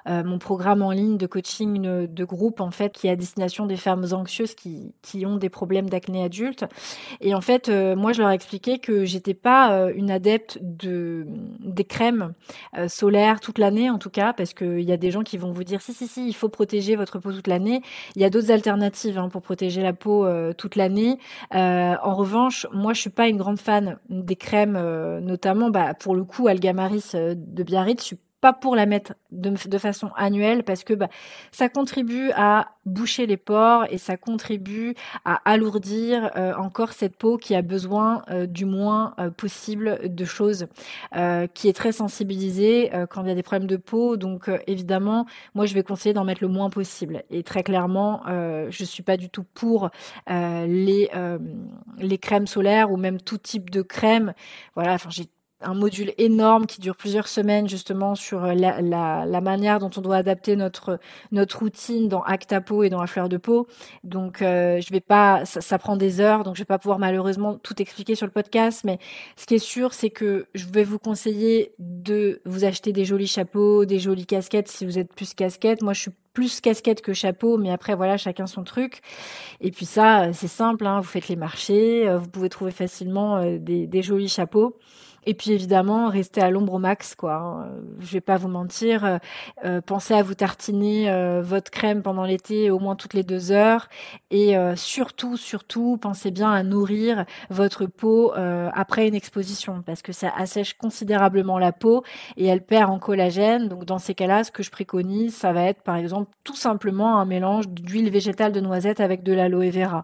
euh 0.08 0.24
mon 0.24 0.40
programme 0.40 0.82
en 0.82 0.92
ligne 0.92 1.18
de 1.18 1.28
coaching 1.28 2.08
de 2.08 2.24
groupe 2.24 2.62
en 2.62 2.72
fait 2.72 2.94
qui 2.94 3.08
est 3.08 3.10
à 3.10 3.18
destination 3.18 3.66
des 3.66 3.76
femmes 3.76 4.06
anxieuses 4.14 4.56
qui, 4.56 4.94
qui 5.02 5.26
ont 5.26 5.36
des 5.36 5.50
problèmes 5.50 5.90
d'acné 5.90 6.24
adulte. 6.24 6.64
Et 7.20 7.36
en 7.36 7.42
fait, 7.42 7.68
euh, 7.68 7.98
moi 7.98 8.14
je 8.14 8.22
leur 8.22 8.32
ai 8.32 8.36
expliqué 8.36 8.80
que 8.80 9.04
j'étais 9.04 9.34
pas 9.34 9.74
euh, 9.74 9.92
une 9.94 10.12
adepte 10.12 10.60
de 10.62 11.28
des 11.60 11.84
crèmes 11.84 12.34
solaires 12.88 13.42
toute 13.42 13.58
l'année 13.58 13.90
en 13.90 13.98
tout 13.98 14.10
cas 14.10 14.32
parce 14.32 14.54
qu'il 14.54 14.82
y 14.82 14.94
a 14.94 14.98
des 14.98 15.12
gens 15.12 15.24
qui 15.24 15.38
vont 15.38 15.52
vous 15.52 15.66
dire 15.66 15.82
si 15.82 15.94
si 15.94 16.08
si 16.08 16.26
il 16.26 16.34
faut 16.34 16.48
protéger 16.48 16.96
votre 16.96 17.20
peau 17.20 17.34
toute 17.34 17.48
l'année. 17.48 17.82
Il 18.16 18.22
y 18.22 18.26
a 18.26 18.30
d'autres 18.30 18.52
alternatives 18.52 19.18
hein, 19.18 19.28
pour 19.28 19.42
protéger 19.42 19.82
la 19.82 19.92
peau 19.92 20.26
toute 20.54 20.78
l'année. 20.78 21.20
Euh, 21.54 21.96
en 22.02 22.16
revanche, 22.16 22.68
moi, 22.72 22.94
je 22.94 23.02
suis 23.02 23.10
pas 23.10 23.28
une 23.28 23.38
grande 23.38 23.60
fan 23.60 24.00
des 24.10 24.36
crèmes, 24.36 24.76
euh, 24.76 25.20
notamment, 25.20 25.70
bah, 25.70 25.94
pour 25.94 26.16
le 26.16 26.24
coup, 26.24 26.48
Algamaris 26.48 27.12
euh, 27.16 27.36
de 27.38 27.64
Biarritz. 27.64 28.10
Je 28.10 28.16
pas 28.44 28.52
pour 28.52 28.76
la 28.76 28.86
mettre 28.86 29.14
de, 29.32 29.78
façon 29.78 30.10
annuelle 30.18 30.66
parce 30.66 30.84
que 30.84 30.94
bah, 30.94 31.08
ça 31.54 31.70
contribue 31.70 32.30
à 32.36 32.74
boucher 32.86 33.26
les 33.26 33.38
pores 33.38 33.86
et 33.90 33.98
ça 33.98 34.18
contribue 34.18 34.96
à 35.24 35.36
alourdir 35.50 36.30
euh, 36.36 36.54
encore 36.56 36.92
cette 36.92 37.16
peau 37.16 37.38
qui 37.38 37.56
a 37.56 37.62
besoin 37.62 38.22
euh, 38.30 38.46
du 38.46 38.66
moins 38.66 39.14
euh, 39.18 39.30
possible 39.30 40.14
de 40.14 40.26
choses, 40.26 40.68
qui 41.54 41.70
est 41.70 41.74
très 41.74 41.94
sensibilisée 41.94 42.92
quand 43.10 43.24
il 43.24 43.30
y 43.30 43.32
a 43.32 43.36
des 43.36 43.44
problèmes 43.44 43.70
de 43.70 43.78
peau. 43.78 44.18
Donc 44.18 44.50
évidemment, 44.68 45.26
moi 45.56 45.66
je 45.66 45.74
vais 45.74 45.84
conseiller 45.84 46.14
d'en 46.14 46.26
mettre 46.26 46.44
le 46.44 46.50
moins 46.50 46.70
possible. 46.70 47.24
Et 47.30 47.44
très 47.44 47.64
clairement, 47.64 48.24
je 48.28 48.84
suis 48.84 49.04
pas 49.04 49.16
du 49.16 49.30
tout 49.30 49.46
pour 49.54 49.90
les 50.28 51.10
les 51.98 52.18
crèmes 52.18 52.48
solaires 52.48 52.92
ou 52.92 52.98
même 52.98 53.22
tout 53.22 53.38
type 53.38 53.70
de 53.70 53.82
crème. 53.82 54.34
Voilà, 54.76 54.94
enfin 54.94 55.10
j'ai 55.10 55.30
un 55.64 55.74
module 55.74 56.14
énorme 56.18 56.66
qui 56.66 56.82
dure 56.82 56.96
plusieurs 56.96 57.28
semaines 57.28 57.68
justement 57.68 58.16
sur 58.16 58.44
euh, 58.44 58.54
la, 58.54 59.42
manière 59.42 59.80
dont 59.80 59.90
on 59.98 60.02
doit 60.02 60.18
adapter 60.18 60.56
notre 60.56 61.00
notre 61.32 61.60
routine 61.60 62.08
dans 62.08 62.22
Acta 62.22 62.62
Peau 62.62 62.84
et 62.84 62.90
dans 62.90 63.02
la 63.02 63.08
fleur 63.08 63.30
de 63.30 63.38
peau. 63.38 63.68
Donc 64.04 64.42
euh, 64.42 64.80
je 64.82 64.92
vais 64.92 65.02
pas, 65.02 65.46
ça, 65.46 65.78
prend 65.78 65.98
des 65.98 66.22
heures, 66.22 66.44
donc 66.44 66.56
je 66.56 66.62
vais 66.62 66.66
pas 66.66 66.80
pouvoir 66.80 67.00
malheureusement 67.00 67.56
tout 67.56 67.82
expliquer 67.82 68.16
sur 68.16 68.26
le 68.26 68.32
podcast. 68.32 68.84
Mais 68.84 69.00
ce 69.36 69.46
qui 69.46 69.56
est 69.56 69.60
sûr, 69.60 69.94
c'est 69.94 70.10
que 70.10 70.48
je 70.54 70.66
vais 70.66 70.84
vous 70.84 71.00
conseiller 71.00 71.74
de 71.80 72.42
vous 72.46 72.66
acheter 72.66 72.94
des 72.94 73.06
jolis 73.06 73.28
chapeaux, 73.28 73.86
des 73.86 74.00
jolies 74.00 74.26
casquettes 74.26 74.68
si 74.68 74.86
vous 74.86 75.00
êtes 75.00 75.14
plus 75.14 75.34
casquette. 75.34 75.82
Moi, 75.82 75.94
je 75.94 76.02
suis 76.02 76.12
plus 76.34 76.62
casquette 76.62 77.02
que 77.02 77.14
chapeau, 77.14 77.58
mais 77.58 77.72
après 77.72 77.96
voilà, 77.96 78.18
chacun 78.18 78.48
son 78.48 78.64
truc. 78.64 79.02
Et 79.62 79.72
puis 79.72 79.86
ça, 79.86 80.34
c'est 80.34 80.48
simple, 80.48 80.88
hein, 80.88 81.00
vous 81.00 81.08
faites 81.08 81.28
les 81.28 81.36
marchés, 81.36 82.08
euh, 82.08 82.18
vous 82.18 82.28
pouvez 82.28 82.50
trouver 82.50 82.72
facilement 82.72 83.44
des 83.60 84.02
jolis 84.02 84.30
chapeaux. 84.30 84.80
Et 85.26 85.34
puis 85.34 85.52
évidemment, 85.52 86.10
restez 86.10 86.42
à 86.42 86.50
l'ombre 86.50 86.74
au 86.74 86.80
max, 86.80 87.16
quoi. 87.16 87.36
Hein. 87.36 87.70
Je 88.00 88.12
vais 88.12 88.22
pas 88.22 88.38
vous 88.38 88.50
mentir. 88.50 89.06
Euh, 89.06 89.18
euh, 89.66 89.82
pensez 89.82 90.14
à 90.14 90.24
vous 90.24 90.34
tartiner 90.34 91.10
euh, 91.10 91.42
votre 91.42 91.72
crème 91.72 92.02
pendant 92.02 92.24
l'été 92.24 92.70
au 92.72 92.80
moins 92.80 92.96
toutes 92.96 93.14
les 93.14 93.24
deux 93.24 93.52
heures. 93.52 93.88
Et 94.32 94.56
surtout, 94.76 95.38
surtout, 95.38 95.98
pensez 95.98 96.32
bien 96.32 96.52
à 96.52 96.64
nourrir 96.64 97.26
votre 97.50 97.86
peau 97.86 98.34
après 98.34 99.08
une 99.08 99.14
exposition 99.14 99.84
parce 99.86 100.02
que 100.02 100.12
ça 100.12 100.34
assèche 100.36 100.74
considérablement 100.74 101.60
la 101.60 101.72
peau 101.72 102.04
et 102.36 102.48
elle 102.48 102.64
perd 102.64 102.90
en 102.90 102.98
collagène. 102.98 103.68
Donc 103.68 103.86
dans 103.86 104.00
ces 104.00 104.16
cas-là, 104.16 104.44
ce 104.44 104.52
que 104.52 104.64
je 104.64 104.72
préconise, 104.72 105.36
ça 105.36 105.54
va 105.54 105.64
être 105.66 105.84
par 105.84 105.98
exemple 105.98 106.32
tout 106.44 106.56
simplement 106.56 107.20
un 107.20 107.26
mélange 107.26 107.70
d'huile 107.70 108.10
végétale 108.10 108.52
de 108.52 108.60
noisette 108.60 109.00
avec 109.00 109.24
de 109.24 109.34
l'aloe 109.34 109.70
vera. 109.70 110.04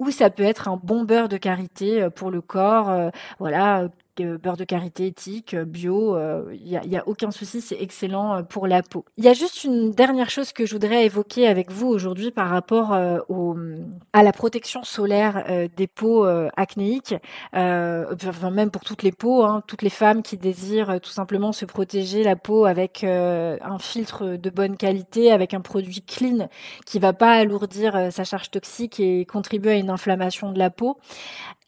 Ou 0.00 0.10
ça 0.10 0.30
peut 0.30 0.42
être 0.42 0.68
un 0.68 0.78
bon 0.82 1.04
beurre 1.04 1.28
de 1.28 1.36
karité 1.36 2.08
pour 2.14 2.30
le 2.30 2.40
corps. 2.40 3.10
voilà 3.38 3.88
beurre 4.24 4.56
de 4.56 4.64
karité 4.64 5.06
éthique, 5.06 5.54
euh, 5.54 5.64
bio, 5.64 6.16
il 6.16 6.20
euh, 6.20 6.56
n'y 6.86 6.96
a, 6.96 7.00
a, 7.00 7.08
aucun 7.08 7.30
souci, 7.30 7.60
c'est 7.60 7.80
excellent 7.80 8.36
euh, 8.36 8.42
pour 8.42 8.66
la 8.66 8.82
peau. 8.82 9.04
Il 9.16 9.24
y 9.24 9.28
a 9.28 9.32
juste 9.32 9.64
une 9.64 9.90
dernière 9.90 10.30
chose 10.30 10.52
que 10.52 10.66
je 10.66 10.74
voudrais 10.74 11.06
évoquer 11.06 11.46
avec 11.46 11.70
vous 11.70 11.88
aujourd'hui 11.88 12.30
par 12.30 12.48
rapport 12.48 12.92
à 12.92 14.22
la 14.22 14.32
protection 14.32 14.82
solaire 14.82 15.44
des 15.76 15.86
peaux 15.86 16.24
acnéiques, 16.56 17.14
même 17.52 18.70
pour 18.70 18.84
toutes 18.84 19.02
les 19.02 19.12
peaux, 19.12 19.44
hein, 19.44 19.62
toutes 19.66 19.82
les 19.82 19.90
femmes 19.90 20.22
qui 20.22 20.36
désirent 20.36 21.00
tout 21.00 21.10
simplement 21.10 21.52
se 21.52 21.64
protéger 21.64 22.22
la 22.22 22.36
peau 22.36 22.64
avec 22.64 23.04
un 23.04 23.78
filtre 23.78 24.36
de 24.36 24.50
bonne 24.50 24.76
qualité, 24.76 25.32
avec 25.32 25.54
un 25.54 25.60
produit 25.60 26.02
clean 26.02 26.48
qui 26.86 26.98
va 26.98 27.12
pas 27.12 27.32
alourdir 27.32 28.08
sa 28.10 28.24
charge 28.24 28.50
toxique 28.50 29.00
et 29.00 29.24
contribuer 29.24 29.72
à 29.72 29.76
une 29.76 29.90
inflammation 29.90 30.52
de 30.52 30.58
la 30.58 30.70
peau. 30.70 30.98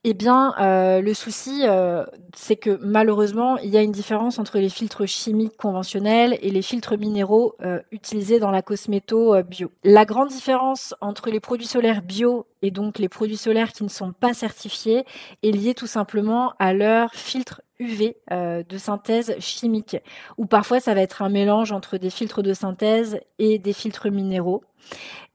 Eh 0.03 0.15
bien, 0.15 0.55
euh, 0.59 1.03
le 1.03 1.13
souci, 1.13 1.61
euh, 1.65 2.07
c'est 2.35 2.57
que 2.57 2.79
malheureusement, 2.81 3.59
il 3.59 3.69
y 3.69 3.77
a 3.77 3.83
une 3.83 3.93
différence 3.93 4.39
entre 4.39 4.59
les 4.59 4.71
filtres 4.71 5.07
chimiques 5.07 5.59
conventionnels 5.59 6.39
et 6.41 6.51
les 6.51 6.63
filtres 6.63 6.97
minéraux 6.97 7.55
euh, 7.61 7.81
utilisés 7.93 8.39
dans 8.39 8.51
la 8.51 8.63
cosméto 8.63 9.35
bio. 9.43 9.71
La 9.85 10.07
grande 10.07 10.29
différence 10.29 10.95
entre 11.03 11.29
les 11.29 11.39
produits 11.39 11.67
solaires 11.67 12.01
bio 12.01 12.47
et 12.63 12.71
donc 12.71 12.99
les 12.99 13.11
produits 13.11 13.37
solaires 13.37 13.73
qui 13.73 13.85
ne 13.85 13.91
sont 13.91 14.13
pas 14.13 14.33
certifiés 14.33 15.05
est 15.43 15.51
liée 15.51 15.75
tout 15.75 15.87
simplement 15.87 16.55
à 16.59 16.73
leur 16.73 17.13
filtre 17.13 17.61
UV 17.79 18.17
de 18.31 18.79
synthèse 18.79 19.37
chimique, 19.39 19.97
ou 20.37 20.45
parfois 20.45 20.81
ça 20.81 20.93
va 20.93 21.01
être 21.01 21.23
un 21.23 21.31
mélange 21.31 21.73
entre 21.73 21.97
des 21.97 22.11
filtres 22.11 22.43
de 22.43 22.53
synthèse 22.53 23.21
et 23.39 23.59
des 23.59 23.73
filtres 23.73 24.11
minéraux. 24.11 24.63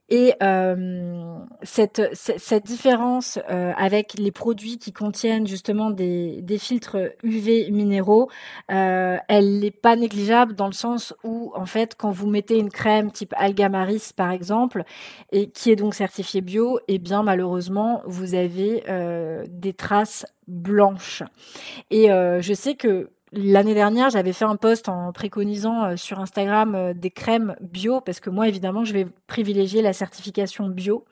Et 0.10 0.34
euh, 0.44 1.40
cette, 1.64 2.12
cette, 2.14 2.66
différence 2.66 3.40
euh, 3.50 3.74
avec 3.76 4.14
les 4.20 4.32
produits 4.32 4.78
qui 4.78 4.94
contiennent 4.94 5.48
justement 5.48 5.90
des, 5.90 6.42
des 6.44 6.60
filtres 6.60 6.98
UV 7.24 7.72
minéraux, 7.72 8.30
euh, 8.72 9.18
elle 9.28 9.60
n'est 9.60 9.72
pas 9.72 9.96
négligeable 9.96 10.54
dans 10.54 10.68
le 10.68 10.74
sens 10.74 11.16
où, 11.24 11.52
en 11.56 11.66
fait, 11.66 11.96
quand 11.98 12.12
vous 12.12 12.30
mettez 12.30 12.60
une 12.60 12.70
crème 12.70 13.12
type 13.12 13.34
Algamaris, 13.36 14.12
par 14.16 14.30
exemple, 14.30 14.84
et 15.32 15.50
qui 15.50 15.72
est 15.72 15.76
donc 15.76 15.96
certifiée 15.96 16.42
bio, 16.42 16.80
eh 16.88 17.00
bien 17.00 17.24
malheureusement, 17.24 18.04
vous 18.06 18.36
avez 18.36 18.84
euh, 18.88 19.44
des 19.50 19.74
traces 19.74 20.28
blanches. 20.48 21.24
Et 21.90 22.12
euh, 22.12 22.42
je 22.42 22.54
sais 22.54 22.76
que 22.76 23.10
L'année 23.38 23.74
dernière, 23.74 24.10
j'avais 24.10 24.32
fait 24.32 24.46
un 24.46 24.56
post 24.56 24.88
en 24.88 25.12
préconisant 25.12 25.84
euh, 25.84 25.96
sur 25.98 26.22
Instagram 26.22 26.74
euh, 26.74 26.94
des 26.94 27.12
crèmes 27.12 27.58
bio 27.60 28.00
parce 28.00 28.22
que 28.22 28.30
moi, 28.30 28.48
évidemment, 28.48 28.86
je 28.86 28.94
vais 28.94 29.08
privilégier 29.28 29.82
la 29.82 29.92
certification 29.92 30.70
bio. 30.70 31.04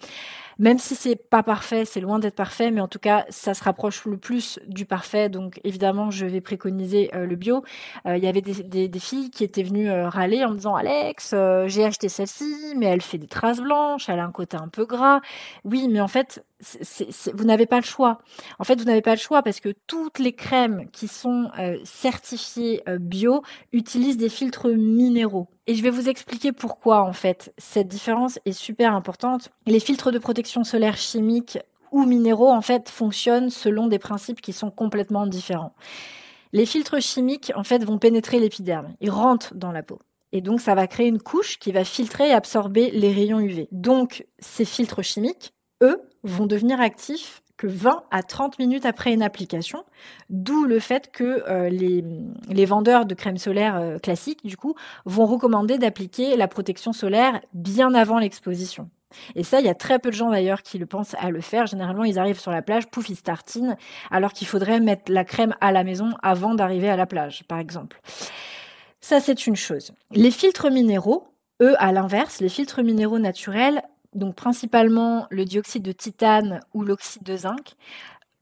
Même 0.57 0.79
si 0.79 0.95
c'est 0.95 1.17
pas 1.17 1.43
parfait, 1.43 1.83
c'est 1.83 1.99
loin 1.99 2.19
d'être 2.19 2.35
parfait, 2.35 2.71
mais 2.71 2.79
en 2.79 2.87
tout 2.87 2.99
cas, 2.99 3.25
ça 3.27 3.53
se 3.53 3.63
rapproche 3.63 4.05
le 4.05 4.17
plus 4.17 4.59
du 4.67 4.85
parfait. 4.85 5.27
Donc, 5.27 5.59
évidemment, 5.65 6.11
je 6.11 6.25
vais 6.25 6.39
préconiser 6.39 7.13
euh, 7.13 7.25
le 7.25 7.35
bio. 7.35 7.63
Il 8.05 8.23
y 8.23 8.27
avait 8.27 8.41
des, 8.41 8.87
des, 8.87 8.99
filles 8.99 9.29
qui 9.31 9.43
étaient 9.43 9.63
venues 9.63 9.91
râler 9.91 10.45
en 10.45 10.51
me 10.51 10.55
disant 10.55 10.75
Alex, 10.75 11.33
j'ai 11.65 11.83
acheté 11.83 12.07
celle-ci, 12.07 12.73
mais 12.77 12.85
elle 12.85 13.01
fait 13.01 13.17
des 13.17 13.27
traces 13.27 13.59
blanches, 13.59 14.07
elle 14.07 14.19
a 14.19 14.25
un 14.25 14.31
côté 14.31 14.55
un 14.55 14.67
peu 14.67 14.85
gras. 14.85 15.21
Oui, 15.65 15.87
mais 15.89 15.99
en 15.99 16.07
fait, 16.07 16.45
vous 17.34 17.43
n'avez 17.43 17.65
pas 17.65 17.77
le 17.77 17.86
choix. 17.86 18.20
En 18.60 18.63
fait, 18.63 18.79
vous 18.79 18.86
n'avez 18.86 19.01
pas 19.01 19.15
le 19.15 19.20
choix 19.20 19.41
parce 19.41 19.60
que 19.60 19.74
toutes 19.88 20.20
les 20.20 20.34
crèmes 20.34 20.89
qui 20.91 21.08
sont 21.08 21.50
euh, 21.60 21.77
certifiées 21.84 22.82
euh, 22.88 22.98
bio 22.98 23.43
utilisent 23.72 24.17
des 24.17 24.29
filtres 24.29 24.67
minéraux. 24.67 25.48
Et 25.67 25.75
je 25.75 25.84
vais 25.84 25.89
vous 25.89 26.10
expliquer 26.10 26.51
pourquoi, 26.51 27.03
en 27.03 27.13
fait, 27.13 27.53
cette 27.58 27.88
différence 27.88 28.39
est 28.46 28.53
super 28.53 28.93
importante. 28.93 29.50
Les 29.65 29.79
filtres 29.79 30.12
de 30.12 30.20
protection 30.20 30.63
solaire 30.63 30.98
chimiques 30.98 31.60
ou 31.91 32.05
minéraux, 32.05 32.50
en 32.50 32.62
fait, 32.62 32.89
fonctionnent 32.89 33.50
selon 33.50 33.88
des 33.88 34.00
principes 34.00 34.41
qui 34.41 34.53
sont 34.53 34.72
complètement 34.72 35.27
différents. 35.27 35.74
Les 36.51 36.65
filtres 36.65 37.01
chimiques, 37.01 37.51
en 37.55 37.63
fait, 37.63 37.84
vont 37.84 37.98
pénétrer 37.98 38.39
l'épiderme. 38.39 38.96
Ils 39.00 39.12
rentrent 39.12 39.55
dans 39.55 39.72
la 39.72 39.84
peau. 39.84 40.00
Et 40.34 40.41
donc, 40.41 40.62
ça 40.62 40.75
va 40.75 40.88
créer 40.88 41.08
une 41.08 41.22
couche 41.22 41.60
qui 41.60 41.72
va 41.72 41.84
filtrer 41.84 42.29
et 42.29 42.34
absorber 42.34 42.89
les 42.91 43.13
rayons 43.13 43.39
UV. 43.39 43.67
Donc, 43.72 44.25
ces 44.39 44.65
filtres 44.65 45.03
chimiques, 45.03 45.53
eux, 45.82 46.01
vont 46.23 46.45
devenir 46.45 46.79
actifs 46.81 47.43
que 47.57 47.67
20 47.67 48.03
à 48.11 48.23
30 48.23 48.59
minutes 48.59 48.85
après 48.85 49.13
une 49.13 49.21
application, 49.21 49.83
d'où 50.29 50.65
le 50.65 50.79
fait 50.79 51.11
que 51.11 51.43
euh, 51.47 51.69
les, 51.69 52.65
vendeurs 52.65 53.05
de 53.05 53.13
crème 53.13 53.37
solaire 53.37 53.75
euh, 53.77 53.99
classiques, 53.99 54.43
du 54.45 54.57
coup, 54.57 54.75
vont 55.05 55.25
recommander 55.25 55.77
d'appliquer 55.77 56.35
la 56.35 56.47
protection 56.47 56.93
solaire 56.93 57.39
bien 57.53 57.93
avant 57.93 58.17
l'exposition. 58.17 58.89
Et 59.35 59.43
ça, 59.43 59.59
il 59.59 59.65
y 59.65 59.69
a 59.69 59.75
très 59.75 59.99
peu 59.99 60.09
de 60.09 60.15
gens 60.15 60.31
d'ailleurs 60.31 60.63
qui 60.63 60.79
le 60.79 60.87
pensent 60.87 61.15
à 61.19 61.29
le 61.29 61.41
faire. 61.41 61.67
Généralement, 61.67 62.03
ils 62.03 62.17
arrivent 62.17 62.39
sur 62.39 62.51
la 62.51 62.63
plage, 62.63 62.87
pouf, 62.87 63.09
ils 63.09 63.15
startinent, 63.15 63.77
alors 64.09 64.33
qu'il 64.33 64.47
faudrait 64.47 64.79
mettre 64.79 65.11
la 65.11 65.23
crème 65.23 65.55
à 65.61 65.71
la 65.71 65.83
maison 65.83 66.09
avant 66.23 66.55
d'arriver 66.55 66.89
à 66.89 66.95
la 66.95 67.05
plage, 67.05 67.43
par 67.47 67.59
exemple. 67.59 68.01
Ça, 69.01 69.19
c'est 69.19 69.45
une 69.45 69.55
chose. 69.55 69.91
Les 70.11 70.31
filtres 70.31 70.71
minéraux, 70.71 71.27
eux, 71.61 71.75
à 71.77 71.91
l'inverse, 71.91 72.39
les 72.39 72.49
filtres 72.49 72.81
minéraux 72.81 73.19
naturels 73.19 73.83
donc 74.15 74.36
principalement 74.36 75.27
le 75.29 75.46
dioxyde 75.46 75.84
de 75.84 75.91
titane 75.91 76.60
ou 76.74 76.84
l'oxyde 76.84 77.24
de 77.24 77.38
zinc, 77.38 77.75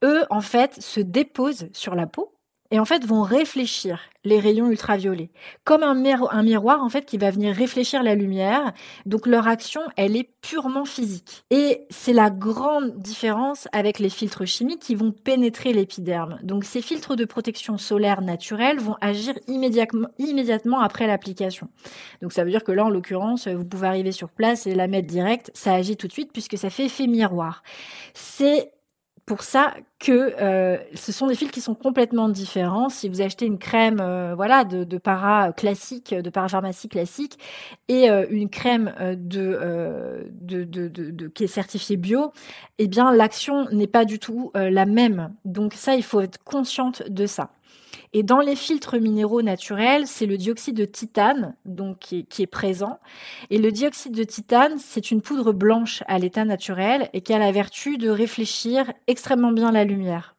eux, 0.03 0.25
en 0.29 0.41
fait, 0.41 0.81
se 0.81 0.99
déposent 0.99 1.69
sur 1.73 1.95
la 1.95 2.07
peau 2.07 2.33
et 2.71 2.79
en 2.79 2.85
fait 2.85 3.05
vont 3.05 3.21
réfléchir 3.21 3.99
les 4.23 4.39
rayons 4.39 4.69
ultraviolets. 4.69 5.31
Comme 5.63 5.83
un, 5.83 5.95
miroir 5.95 6.83
en 6.83 6.89
fait 6.89 7.05
qui 7.05 7.17
va 7.17 7.31
venir 7.31 7.55
réfléchir 7.55 8.03
la 8.03 8.15
lumière. 8.15 8.71
Donc 9.05 9.27
leur 9.27 9.47
action 9.47 9.81
elle 9.97 10.15
est 10.15 10.29
purement 10.41 10.85
physique. 10.85 11.43
Et 11.49 11.85
c'est 11.89 12.13
la 12.13 12.29
grande 12.29 12.97
différence 12.97 13.67
avec 13.71 13.99
les 13.99 14.09
filtres 14.09 14.45
chimiques 14.45 14.81
qui 14.81 14.95
vont 14.95 15.11
pénétrer 15.11 15.73
l'épiderme. 15.73 16.39
Donc 16.43 16.63
ces 16.63 16.81
filtres 16.81 17.15
de 17.15 17.25
protection 17.25 17.77
solaire 17.77 18.21
naturelle 18.21 18.79
vont 18.79 18.95
agir 19.01 19.33
immédiatement 19.47 20.09
immédiatement 20.17 20.79
après 20.79 21.07
l'application. 21.07 21.67
Donc 22.21 22.31
ça 22.31 22.43
veut 22.43 22.51
dire 22.51 22.63
que 22.63 22.71
là 22.71 22.85
en 22.85 22.89
l'occurrence 22.89 23.47
vous 23.47 23.65
pouvez 23.65 23.87
arriver 23.87 24.11
sur 24.11 24.29
place 24.29 24.67
et 24.67 24.75
la 24.75 24.87
mettre 24.87 25.07
direct. 25.07 25.51
Ça 25.53 25.73
agit 25.73 25.97
tout 25.97 26.07
de 26.07 26.13
suite 26.13 26.31
puisque 26.31 26.57
ça 26.57 26.69
fait 26.69 26.85
effet 26.85 27.07
miroir. 27.07 27.63
C'est 28.13 28.71
pour 29.25 29.43
ça 29.43 29.73
que 29.99 30.33
euh, 30.39 30.77
ce 30.95 31.11
sont 31.11 31.27
des 31.27 31.35
fils 31.35 31.51
qui 31.51 31.61
sont 31.61 31.75
complètement 31.75 32.29
différents. 32.29 32.89
Si 32.89 33.07
vous 33.07 33.21
achetez 33.21 33.45
une 33.45 33.59
crème, 33.59 33.99
euh, 34.01 34.33
voilà, 34.35 34.63
de, 34.63 34.83
de, 34.83 34.97
para 34.97 35.53
classique, 35.53 36.13
de 36.13 36.29
parapharmacie 36.29 36.89
classique, 36.89 37.37
et 37.87 38.09
euh, 38.09 38.25
une 38.29 38.49
crème 38.49 38.93
de, 38.99 40.29
de, 40.31 40.63
de, 40.63 41.27
qui 41.27 41.43
est 41.43 41.47
certifiée 41.47 41.97
bio, 41.97 42.33
eh 42.79 42.87
bien 42.87 43.11
l'action 43.13 43.69
n'est 43.71 43.87
pas 43.87 44.05
du 44.05 44.19
tout 44.19 44.51
la 44.55 44.85
même. 44.85 45.33
Donc 45.45 45.73
ça, 45.73 45.95
il 45.95 46.03
faut 46.03 46.21
être 46.21 46.43
consciente 46.43 47.03
de 47.09 47.25
ça. 47.25 47.51
Et 48.13 48.23
dans 48.23 48.39
les 48.39 48.57
filtres 48.57 48.99
minéraux 48.99 49.41
naturels, 49.41 50.05
c'est 50.05 50.25
le 50.25 50.37
dioxyde 50.37 50.75
de 50.75 50.85
titane 50.85 51.55
donc 51.65 51.99
qui 51.99 52.25
est, 52.39 52.47
présent. 52.47 52.99
Et 53.49 53.57
le 53.57 53.71
dioxyde 53.71 54.15
de 54.15 54.23
titane, 54.23 54.77
c'est 54.79 55.11
une 55.11 55.21
poudre 55.21 55.53
blanche 55.53 56.03
à 56.07 56.19
l'état 56.19 56.43
naturel 56.43 57.09
et 57.13 57.21
qui 57.21 57.33
a 57.33 57.39
la 57.39 57.51
vertu 57.51 57.97
de 57.97 58.09
réfléchir 58.09 58.91
extrêmement 59.07 59.53
bien 59.53 59.71
la 59.71 59.85
lumière. 59.85 60.35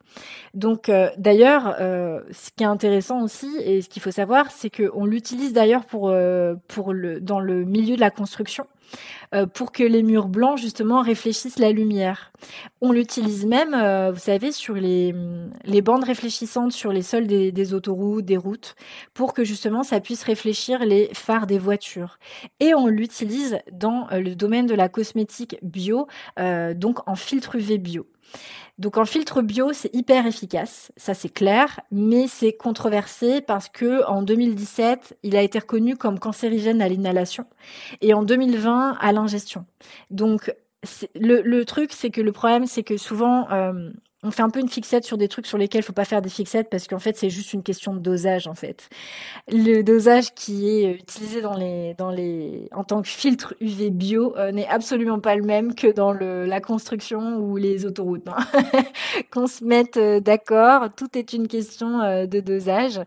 Donc 0.53 0.91
euh, 0.91 1.09
d'ailleurs, 1.17 1.77
euh, 1.81 2.21
ce 2.31 2.51
qui 2.55 2.63
est 2.65 2.67
intéressant 2.67 3.23
aussi 3.23 3.51
et 3.65 3.81
ce 3.81 3.89
qu'il 3.89 4.03
faut 4.03 4.11
savoir, 4.11 4.51
c'est 4.51 4.69
qu'on 4.69 5.07
l'utilise 5.07 5.55
d'ailleurs 5.55 5.87
pour, 5.87 6.11
euh, 6.11 6.55
pour 6.69 6.93
le, 6.93 7.21
dans 7.21 7.41
le 7.41 7.65
milieu 7.65 7.97
de 7.97 8.01
la 8.01 8.11
construction. 8.11 8.67
Euh, 9.35 9.47
pour 9.47 9.73
que 9.73 9.83
les 9.83 10.03
murs 10.03 10.29
blancs 10.29 10.59
justement 10.59 11.01
réfléchissent 11.01 11.59
la 11.59 11.73
lumière. 11.73 12.33
On 12.83 12.93
l'utilise 12.93 13.47
même, 13.47 13.73
euh, 13.75 14.11
vous 14.13 14.19
savez, 14.19 14.53
sur 14.53 14.75
les, 14.75 15.15
les 15.65 15.81
bandes 15.81 16.05
réfléchissantes 16.05 16.73
sur 16.73 16.93
les 16.93 17.03
sols 17.03 17.27
des, 17.27 17.75
autoroutes, 17.75 18.25
des 18.25 18.37
routes, 18.37 18.75
pour 19.15 19.33
que 19.33 19.43
justement 19.45 19.83
ça 19.83 20.01
puisse 20.01 20.23
réfléchir 20.23 20.85
les 20.85 21.09
phares 21.15 21.47
des 21.47 21.59
voitures. 21.59 22.19
Et 22.61 22.75
on 22.75 22.89
l'utilise 22.89 23.59
dans 23.73 24.07
euh, 24.13 24.21
le 24.21 24.35
domaine 24.35 24.67
de 24.67 24.75
la 24.75 24.89
cosmétique 24.89 25.57
bio, 25.63 26.07
donc 26.75 27.09
en 27.09 27.15
filtre 27.15 27.57
UV 27.57 27.79
bio. 27.79 28.07
Donc 28.79 28.97
en 28.97 29.05
filtre 29.05 29.43
bio, 29.43 29.73
c'est 29.73 29.95
hyper 29.95 30.27
efficace, 30.27 30.93
ça 30.97 31.15
c'est 31.15 31.29
clair, 31.29 31.81
mais 31.91 32.27
c'est 32.27 32.53
controversé 32.53 33.41
parce 33.41 33.69
que 33.69 34.05
en 34.07 34.23
2017, 34.23 35.19
il 35.23 35.37
a 35.37 35.43
été 35.43 35.59
reconnu 35.59 35.97
comme 35.97 36.19
cancérigène 36.19 36.81
à 36.81 36.89
l'inhalation 36.89 37.47
et 38.01 38.15
en 38.15 38.23
2020 38.23 38.97
à 38.99 39.13
l'ingestion. 39.13 39.67
Donc 40.11 40.53
le, 41.15 41.65
truc, 41.65 41.93
c'est 41.93 42.11
que 42.11 42.21
le 42.21 42.33
problème, 42.33 42.67
c'est 42.67 42.83
que 42.83 42.97
souvent, 42.97 43.51
euh, 43.53 43.91
on 44.23 44.31
fait 44.31 44.43
un 44.43 44.51
peu 44.51 44.61
une 44.61 44.69
fixette 44.69 45.05
sur 45.05 45.19
des 45.19 45.29
trucs 45.29 45.47
sur 45.47 45.59
lesquels 45.59 45.81
il 45.81 45.85
faut 45.85 45.93
pas 45.93 46.05
faire 46.05 46.23
des 46.23 46.29
fixettes 46.29 46.71
parce 46.71 46.87
qu'en 46.87 46.99
fait 46.99 47.17
c'est 47.17 47.31
juste 47.31 47.53
une 47.53 47.63
question 47.63 47.95
de 47.95 47.99
dosage 47.99 48.47
en 48.47 48.55
fait. 48.55 48.89
Le 49.49 49.83
dosage 49.83 50.33
qui 50.35 50.69
est 50.69 50.93
utilisé 50.93 51.41
dans 51.41 51.55
les 51.55 51.95
dans 51.95 52.11
les 52.11 52.69
en 52.73 52.85
tant 52.85 53.03
que 53.03 53.09
filtre 53.09 53.55
UV 53.61 53.91
bio 53.91 54.37
euh, 54.37 54.53
n'est 54.53 54.69
absolument 54.69 55.19
pas 55.19 55.35
le 55.35 55.43
même 55.43 55.75
que 55.75 55.93
dans 55.93 56.13
le, 56.13 56.47
la 56.47 56.61
construction 56.61 57.39
ou 57.39 57.57
les 57.57 57.85
autoroutes. 57.85 58.29
Hein. 58.29 58.63
Qu'on 59.33 59.47
se 59.47 59.65
mette 59.65 59.97
euh, 59.97 60.21
d'accord, 60.21 60.95
tout 60.97 61.19
est 61.19 61.33
une 61.33 61.49
question 61.49 62.01
euh, 62.01 62.27
de 62.27 62.41
dosage. 62.41 63.01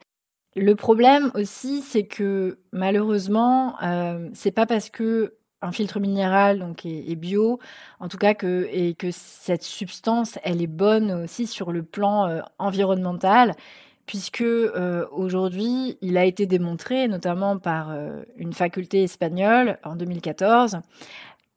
Le 0.58 0.76
problème 0.76 1.32
aussi, 1.36 1.82
c'est 1.82 2.06
que 2.06 2.60
malheureusement, 2.72 3.76
c'est 4.34 4.52
pas 4.52 4.66
parce 4.66 4.90
que 4.90 5.34
un 5.66 5.72
filtre 5.72 6.00
minéral 6.00 6.60
donc 6.60 6.86
est, 6.86 7.16
bio, 7.16 7.60
en 8.00 8.08
tout 8.08 8.18
cas 8.18 8.34
que 8.34 8.68
et 8.72 8.94
que 8.94 9.12
cette 9.12 9.64
substance 9.64 10.38
elle 10.44 10.62
est 10.62 10.68
bonne 10.68 11.12
aussi 11.12 11.48
sur 11.48 11.72
le 11.72 11.84
plan 11.84 12.28
euh, 12.28 12.42
environnemental, 12.60 13.54
puisque 14.06 14.42
euh, 14.42 15.06
aujourd'hui 15.12 15.98
il 16.02 16.18
a 16.18 16.26
été 16.26 16.46
démontré 16.46 17.08
notamment 17.08 17.58
par 17.58 17.92
euh, 17.92 18.24
une 18.38 18.54
faculté 18.54 19.04
espagnole 19.04 19.80
en 19.84 19.96
2014 19.96 20.80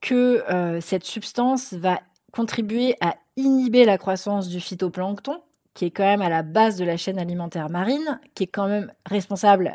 que 0.01 0.45
cette 0.81 1.03
substance 1.03 1.75
va 1.75 1.99
contribuer 2.31 2.95
à 3.01 3.17
inhiber 3.37 3.85
la 3.85 3.99
croissance 3.99 4.49
du 4.49 4.61
phytoplancton 4.61 5.43
qui 5.75 5.87
est 5.87 5.91
quand 5.91 6.05
même 6.05 6.23
à 6.23 6.29
la 6.29 6.45
base 6.45 6.77
de 6.77 6.85
la 6.85 6.97
chaîne 6.97 7.19
alimentaire 7.19 7.69
marine, 7.69 8.21
qui 8.37 8.45
est 8.45 8.49
quand 8.49 8.69
même 8.69 8.93
responsable 9.07 9.75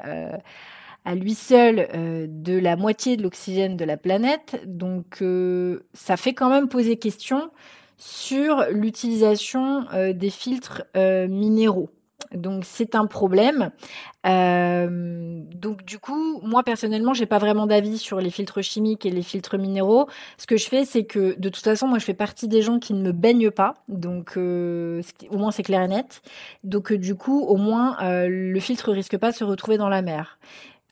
à 1.05 1.15
lui 1.15 1.33
seul 1.33 1.87
euh, 1.93 2.27
de 2.29 2.57
la 2.57 2.75
moitié 2.75 3.17
de 3.17 3.23
l'oxygène 3.23 3.77
de 3.77 3.85
la 3.85 3.97
planète. 3.97 4.61
Donc 4.65 5.21
euh, 5.21 5.81
ça 5.93 6.17
fait 6.17 6.33
quand 6.33 6.49
même 6.49 6.67
poser 6.67 6.97
question 6.97 7.51
sur 7.97 8.65
l'utilisation 8.71 9.85
euh, 9.93 10.13
des 10.13 10.29
filtres 10.29 10.83
minéraux. 10.95 11.89
Donc 12.33 12.63
c'est 12.65 12.95
un 12.95 13.05
problème. 13.05 13.69
donc 14.23 15.83
du 15.83 15.99
coup, 15.99 16.39
moi 16.41 16.63
personnellement, 16.63 17.13
j'ai 17.13 17.25
pas 17.25 17.37
vraiment 17.37 17.67
d'avis 17.67 17.97
sur 17.99 18.19
les 18.19 18.31
filtres 18.31 18.63
chimiques 18.63 19.05
et 19.05 19.11
les 19.11 19.21
filtres 19.21 19.57
minéraux. 19.59 20.07
Ce 20.37 20.47
que 20.47 20.57
je 20.57 20.67
fais, 20.67 20.85
c'est 20.85 21.03
que 21.03 21.37
de 21.37 21.49
toute 21.49 21.63
façon, 21.63 21.87
moi, 21.87 21.99
je 21.99 22.05
fais 22.05 22.15
partie 22.15 22.47
des 22.47 22.61
gens 22.63 22.79
qui 22.79 22.93
ne 22.93 23.03
me 23.03 23.11
baignent 23.11 23.51
pas. 23.51 23.75
Donc 23.87 24.37
au 24.37 25.37
moins 25.37 25.51
c'est 25.51 25.63
clair 25.63 25.81
et 25.81 25.87
net. 25.89 26.21
Donc 26.63 26.93
du 26.93 27.13
coup, 27.13 27.41
au 27.41 27.57
moins 27.57 27.97
le 28.01 28.59
filtre 28.59 28.91
risque 28.91 29.17
pas 29.17 29.31
de 29.31 29.35
se 29.35 29.43
retrouver 29.43 29.77
dans 29.77 29.89
la 29.89 30.01
mer. 30.01 30.39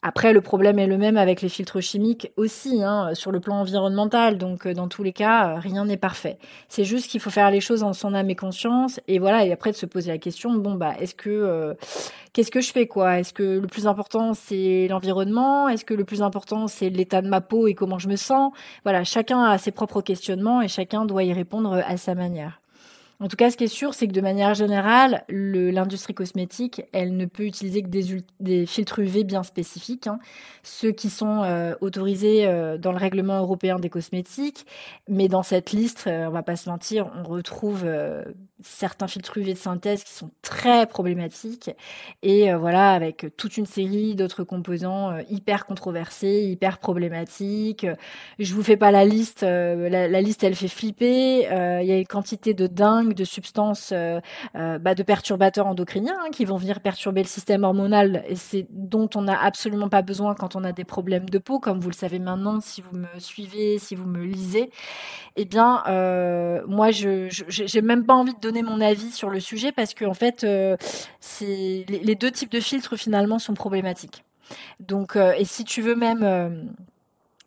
Après, 0.03 0.33
le 0.33 0.41
problème 0.41 0.79
est 0.79 0.87
le 0.87 0.97
même 0.97 1.15
avec 1.15 1.43
les 1.43 1.49
filtres 1.49 1.79
chimiques 1.79 2.31
aussi, 2.35 2.83
hein, 2.83 3.13
sur 3.13 3.31
le 3.31 3.39
plan 3.39 3.57
environnemental. 3.57 4.39
Donc, 4.39 4.65
euh, 4.65 4.73
dans 4.73 4.87
tous 4.87 5.03
les 5.03 5.13
cas, 5.13 5.49
euh, 5.49 5.59
rien 5.59 5.85
n'est 5.85 5.97
parfait. 5.97 6.39
C'est 6.69 6.85
juste 6.85 7.07
qu'il 7.11 7.19
faut 7.19 7.29
faire 7.29 7.51
les 7.51 7.61
choses 7.61 7.83
en 7.83 7.93
son 7.93 8.15
âme 8.15 8.29
et 8.31 8.35
conscience. 8.35 8.99
Et 9.07 9.19
voilà, 9.19 9.45
et 9.45 9.51
après 9.51 9.71
de 9.71 9.75
se 9.75 9.85
poser 9.85 10.09
la 10.09 10.17
question, 10.17 10.53
bon, 10.55 10.73
bah, 10.73 10.95
est-ce 10.99 11.13
que, 11.13 11.29
euh, 11.29 11.75
qu'est-ce 12.33 12.49
que 12.49 12.61
je 12.61 12.71
fais, 12.71 12.87
quoi? 12.87 13.19
Est-ce 13.19 13.31
que 13.31 13.59
le 13.59 13.67
plus 13.67 13.85
important, 13.85 14.33
c'est 14.33 14.87
l'environnement? 14.89 15.69
Est-ce 15.69 15.85
que 15.85 15.93
le 15.93 16.03
plus 16.03 16.23
important, 16.23 16.67
c'est 16.67 16.89
l'état 16.89 17.21
de 17.21 17.27
ma 17.27 17.41
peau 17.41 17.67
et 17.67 17.75
comment 17.75 17.99
je 17.99 18.07
me 18.07 18.15
sens? 18.15 18.51
Voilà, 18.83 19.03
chacun 19.03 19.43
a 19.43 19.59
ses 19.59 19.71
propres 19.71 20.01
questionnements 20.01 20.63
et 20.63 20.67
chacun 20.67 21.05
doit 21.05 21.23
y 21.23 21.33
répondre 21.33 21.73
à 21.85 21.97
sa 21.97 22.15
manière. 22.15 22.60
En 23.21 23.27
tout 23.27 23.35
cas, 23.35 23.51
ce 23.51 23.57
qui 23.57 23.65
est 23.65 23.67
sûr, 23.67 23.93
c'est 23.93 24.07
que 24.07 24.13
de 24.13 24.21
manière 24.21 24.55
générale, 24.55 25.25
l'industrie 25.29 26.15
cosmétique, 26.15 26.81
elle 26.91 27.15
ne 27.15 27.27
peut 27.27 27.43
utiliser 27.43 27.83
que 27.83 27.87
des, 28.39 28.65
filtres 28.65 28.97
UV 28.97 29.23
bien 29.23 29.43
spécifiques, 29.43 30.07
hein. 30.07 30.17
ceux 30.63 30.91
qui 30.91 31.11
sont 31.11 31.43
euh, 31.43 31.75
autorisés 31.81 32.47
euh, 32.47 32.79
dans 32.79 32.91
le 32.91 32.97
règlement 32.97 33.37
européen 33.37 33.77
des 33.77 33.91
cosmétiques. 33.91 34.65
Mais 35.07 35.27
dans 35.27 35.43
cette 35.43 35.71
liste, 35.71 36.05
euh, 36.07 36.25
on 36.25 36.31
va 36.31 36.41
pas 36.41 36.55
se 36.55 36.67
mentir, 36.67 37.11
on 37.15 37.21
retrouve 37.21 37.85
certains 38.63 39.07
filtres 39.07 39.37
UV 39.37 39.53
de 39.53 39.57
synthèse 39.57 40.03
qui 40.03 40.13
sont 40.13 40.31
très 40.41 40.85
problématiques 40.87 41.71
et 42.23 42.53
voilà, 42.53 42.91
avec 42.91 43.25
toute 43.37 43.57
une 43.57 43.65
série 43.65 44.15
d'autres 44.15 44.43
composants 44.43 45.17
hyper 45.29 45.65
controversés, 45.65 46.43
hyper 46.43 46.79
problématiques. 46.79 47.85
Je 48.39 48.53
vous 48.53 48.63
fais 48.63 48.77
pas 48.77 48.91
la 48.91 49.05
liste, 49.05 49.41
la, 49.43 50.07
la, 50.07 50.21
liste 50.21 50.43
elle 50.43 50.55
fait 50.55 50.67
flipper. 50.67 51.41
Il 51.41 51.87
y 51.87 51.91
a 51.91 51.97
une 51.97 52.07
quantité 52.07 52.53
de 52.53 52.67
dingue 52.67 53.13
de 53.13 53.23
substances, 53.23 53.91
euh, 53.91 54.19
euh, 54.55 54.79
bah, 54.79 54.95
de 54.95 55.03
perturbateurs 55.03 55.67
endocriniens 55.67 56.17
hein, 56.19 56.29
qui 56.31 56.45
vont 56.45 56.57
venir 56.57 56.79
perturber 56.81 57.21
le 57.21 57.27
système 57.27 57.63
hormonal 57.63 58.23
et 58.27 58.35
c'est 58.35 58.67
dont 58.69 59.09
on 59.15 59.21
n'a 59.21 59.41
absolument 59.41 59.89
pas 59.89 60.01
besoin 60.01 60.35
quand 60.35 60.55
on 60.55 60.63
a 60.63 60.71
des 60.71 60.83
problèmes 60.83 61.29
de 61.29 61.37
peau, 61.37 61.59
comme 61.59 61.79
vous 61.79 61.89
le 61.89 61.95
savez 61.95 62.19
maintenant 62.19 62.59
si 62.61 62.81
vous 62.81 62.97
me 62.97 63.07
suivez, 63.19 63.79
si 63.79 63.95
vous 63.95 64.05
me 64.05 64.23
lisez. 64.23 64.71
Eh 65.37 65.45
bien, 65.45 65.83
euh, 65.87 66.61
moi, 66.67 66.91
je 66.91 67.27
j'ai 67.47 67.81
même 67.81 68.05
pas 68.05 68.15
envie 68.15 68.33
de 68.33 68.39
mon 68.61 68.81
avis 68.81 69.11
sur 69.11 69.29
le 69.29 69.39
sujet 69.39 69.71
parce 69.71 69.93
que 69.93 70.05
en 70.05 70.13
fait, 70.13 70.45
c'est 71.19 71.85
les, 71.87 72.15
deux 72.15 72.31
types 72.31 72.51
de 72.51 72.59
filtres 72.59 72.97
finalement 72.97 73.39
sont 73.39 73.53
problématiques. 73.53 74.23
Donc, 74.79 75.15
et 75.15 75.45
si 75.45 75.63
tu 75.63 75.81
veux 75.81 75.95
même 75.95 76.73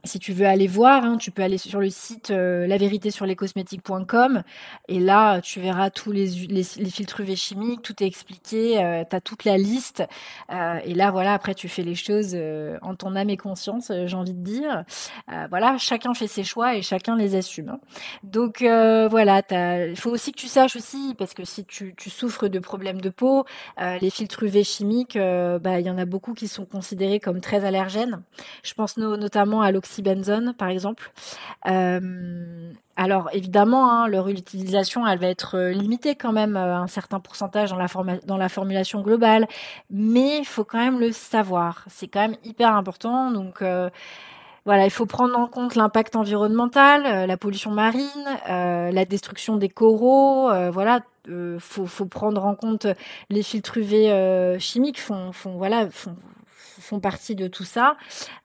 si 0.04 0.18
tu 0.18 0.32
veux 0.32 0.46
aller 0.46 0.66
voir, 0.66 1.04
hein, 1.04 1.16
tu 1.16 1.30
peux 1.30 1.42
aller 1.42 1.58
sur 1.58 1.80
le 1.80 1.88
site 1.88 2.30
euh, 2.30 2.66
la 2.66 2.76
vérité 2.76 3.10
sur 3.10 3.24
les 3.24 3.36
cosmétiques.com 3.36 4.42
et 4.88 5.00
là 5.00 5.40
tu 5.40 5.60
verras 5.60 5.90
tous 5.90 6.12
les, 6.12 6.28
filtres 6.62 7.20
UV 7.20 7.36
chimiques, 7.36 7.82
tout 7.82 8.02
est 8.02 8.06
expliqué, 8.06 8.82
euh, 8.82 9.04
tu 9.08 9.16
as 9.16 9.20
toute 9.20 9.44
la 9.44 9.56
liste 9.56 10.04
euh, 10.52 10.78
et 10.84 10.94
là 10.94 11.10
voilà 11.10 11.32
après 11.32 11.54
tu 11.54 11.68
fais 11.68 11.82
les 11.82 11.94
choses 11.94 12.32
euh, 12.34 12.78
en 12.82 12.94
ton 12.94 13.16
âme 13.16 13.30
et 13.30 13.38
conscience, 13.38 13.90
j'ai 14.04 14.16
envie 14.16 14.34
de 14.34 14.44
dire. 14.44 14.84
voilà, 15.48 15.78
chacun 15.78 16.12
fait 16.14 16.26
ses 16.26 16.44
choix 16.44 16.76
et 16.76 16.82
chacun 16.82 17.16
les 17.16 17.34
assume. 17.34 17.70
Hein. 17.70 17.80
Donc 18.22 18.58
voilà, 18.60 19.42
il 19.88 19.96
faut 19.96 20.10
aussi 20.10 20.32
que 20.32 20.38
tu 20.38 20.48
saches 20.48 20.76
aussi 20.76 21.14
parce 21.16 21.34
que 21.34 21.44
si 21.44 21.64
tu, 21.64 21.94
tu 21.96 22.10
souffres 22.10 22.48
de 22.48 22.58
problèmes 22.58 23.00
de 23.00 23.10
peau, 23.10 23.44
les 23.78 24.10
filtres 24.10 24.42
UV 24.42 24.64
chimiques, 24.64 25.16
bah 25.16 25.80
il 25.80 25.86
y 25.86 25.90
en 25.90 25.98
a 25.98 26.04
beaucoup 26.04 26.34
qui 26.34 26.48
sont 26.48 26.66
considérés 26.66 27.20
comme 27.20 27.40
très 27.40 27.64
allergènes. 27.64 28.22
Je 28.62 28.74
pense 28.74 28.96
notamment 28.96 29.62
à 29.62 29.72
l'oxygène 29.72 29.93
benzone, 30.02 30.54
par 30.54 30.68
exemple. 30.68 31.12
Euh, 31.66 32.72
alors 32.96 33.28
évidemment, 33.32 33.90
hein, 33.90 34.08
leur 34.08 34.28
utilisation, 34.28 35.06
elle 35.06 35.18
va 35.18 35.28
être 35.28 35.56
euh, 35.56 35.72
limitée 35.72 36.14
quand 36.14 36.32
même 36.32 36.56
à 36.56 36.78
un 36.78 36.86
certain 36.86 37.20
pourcentage 37.20 37.70
dans 37.70 37.76
la, 37.76 37.88
dans 38.26 38.36
la 38.36 38.48
formulation 38.48 39.00
globale, 39.00 39.46
mais 39.90 40.38
il 40.38 40.44
faut 40.44 40.64
quand 40.64 40.78
même 40.78 41.00
le 41.00 41.12
savoir. 41.12 41.84
C'est 41.88 42.08
quand 42.08 42.20
même 42.20 42.36
hyper 42.44 42.74
important. 42.74 43.30
Donc 43.30 43.62
euh, 43.62 43.90
voilà, 44.64 44.84
il 44.84 44.90
faut 44.90 45.06
prendre 45.06 45.38
en 45.38 45.46
compte 45.46 45.74
l'impact 45.74 46.16
environnemental, 46.16 47.26
la 47.26 47.36
pollution 47.36 47.70
marine, 47.70 48.08
la 48.46 49.04
destruction 49.04 49.58
des 49.58 49.68
coraux. 49.68 50.48
voilà, 50.72 51.00
faut, 51.58 51.84
faut 51.84 52.06
prendre 52.06 52.46
en 52.46 52.54
compte 52.54 52.86
les 53.28 53.42
filtres 53.42 53.76
UV 53.76 54.58
chimiques 54.58 55.02
font, 55.02 55.32
font 55.32 55.58
voilà 55.58 55.90
font, 55.90 56.16
font 56.80 57.00
partie 57.00 57.34
de 57.34 57.48
tout 57.48 57.64
ça, 57.64 57.96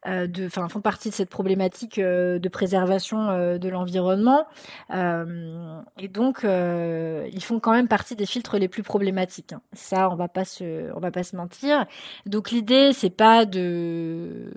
euh, 0.07 0.27
de, 0.27 0.45
enfin 0.45 0.67
font 0.69 0.81
partie 0.81 1.09
de 1.09 1.13
cette 1.13 1.29
problématique 1.29 1.99
euh, 1.99 2.39
de 2.39 2.49
préservation 2.49 3.29
euh, 3.29 3.57
de 3.57 3.69
l'environnement, 3.69 4.45
et 4.91 6.07
donc 6.07 6.43
ils 6.43 7.43
font 7.43 7.59
quand 7.59 7.71
même 7.71 7.87
partie 7.87 8.15
des 8.15 8.25
filtres 8.25 8.57
les 8.57 8.67
plus 8.67 8.83
problématiques. 8.83 9.53
Hein. 9.53 9.61
Ça, 9.73 10.09
on 10.09 10.15
va 10.15 10.27
pas 10.27 10.45
se, 10.45 10.91
on 10.95 10.99
va 10.99 11.11
pas 11.11 11.23
se 11.23 11.35
mentir. 11.35 11.85
Donc 12.25 12.51
l'idée, 12.51 12.91
c'est 12.93 13.09
pas 13.09 13.45
de, 13.45 14.51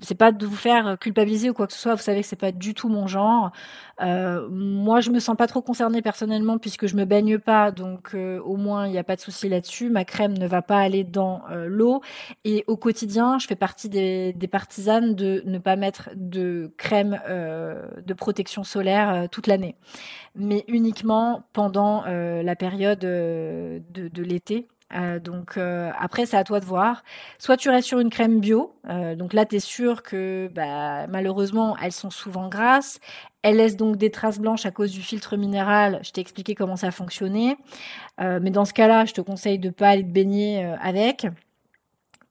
c'est 0.00 0.14
pas 0.14 0.32
de 0.32 0.46
vous 0.46 0.56
faire 0.56 0.98
culpabiliser 0.98 1.50
ou 1.50 1.54
quoi 1.54 1.66
que 1.66 1.72
ce 1.72 1.78
soit. 1.78 1.94
Vous 1.94 2.02
savez 2.02 2.20
que 2.22 2.26
c'est 2.26 2.36
pas 2.36 2.52
du 2.52 2.74
tout 2.74 2.88
mon 2.88 3.06
genre. 3.06 3.52
moi, 4.00 5.00
je 5.00 5.10
me 5.10 5.20
sens 5.20 5.36
pas 5.36 5.46
trop 5.46 5.62
concernée 5.62 6.02
personnellement 6.02 6.58
puisque 6.58 6.86
je 6.86 6.96
me 6.96 7.04
baigne 7.04 7.38
pas, 7.38 7.70
donc 7.70 8.14
au 8.14 8.56
moins 8.56 8.86
il 8.86 8.92
n'y 8.92 8.98
a 8.98 9.04
pas 9.04 9.16
de 9.16 9.20
souci 9.20 9.48
là-dessus. 9.48 9.90
Ma 9.90 10.04
crème 10.04 10.36
ne 10.36 10.46
va 10.46 10.62
pas 10.62 10.78
aller 10.78 11.04
dans 11.04 11.42
l'eau 11.66 12.00
et 12.44 12.64
au 12.66 12.76
quotidien, 12.76 13.38
je 13.38 13.46
fais 13.46 13.56
partie 13.56 13.88
des, 13.88 14.34
partisanes 14.50 15.14
de 15.14 15.42
ne 15.46 15.58
pas 15.58 15.76
mettre 15.76 16.10
de 16.14 16.72
crème 16.76 17.20
euh, 17.28 17.86
de 18.04 18.14
protection 18.14 18.64
solaire 18.64 19.10
euh, 19.10 19.26
toute 19.30 19.46
l'année, 19.46 19.76
mais 20.34 20.64
uniquement 20.68 21.44
pendant 21.52 22.04
euh, 22.06 22.42
la 22.42 22.56
période 22.56 23.00
de, 23.00 23.82
l'été. 24.16 24.68
donc 25.22 25.56
après, 25.56 26.26
c'est 26.26 26.36
à 26.36 26.44
toi 26.44 26.60
de 26.60 26.64
voir. 26.64 27.04
Soit 27.38 27.56
tu 27.56 27.70
restes 27.70 27.88
sur 27.88 28.00
une 28.00 28.10
crème 28.10 28.40
bio, 28.40 28.74
donc 29.16 29.32
là, 29.32 29.46
tu 29.46 29.56
es 29.56 29.60
sûr 29.60 30.02
que 30.02 30.50
bah, 30.54 31.06
malheureusement, 31.06 31.76
elles 31.82 31.92
sont 31.92 32.10
souvent 32.10 32.48
grasses. 32.48 33.00
Elles 33.42 33.56
laissent 33.56 33.76
donc 33.76 33.96
des 33.96 34.10
traces 34.10 34.38
blanches 34.38 34.66
à 34.66 34.70
cause 34.70 34.92
du 34.92 35.00
filtre 35.00 35.36
minéral. 35.36 36.00
Je 36.02 36.10
t'ai 36.10 36.20
expliqué 36.20 36.54
comment 36.54 36.76
ça 36.76 36.90
fonctionnait. 36.90 37.56
mais 38.18 38.50
dans 38.50 38.64
ce 38.64 38.74
cas-là, 38.74 39.04
je 39.04 39.12
te 39.12 39.20
conseille 39.20 39.58
de 39.58 39.68
ne 39.68 39.72
pas 39.72 39.88
aller 39.88 40.04
te 40.04 40.12
baigner 40.12 40.64
avec. 40.80 41.26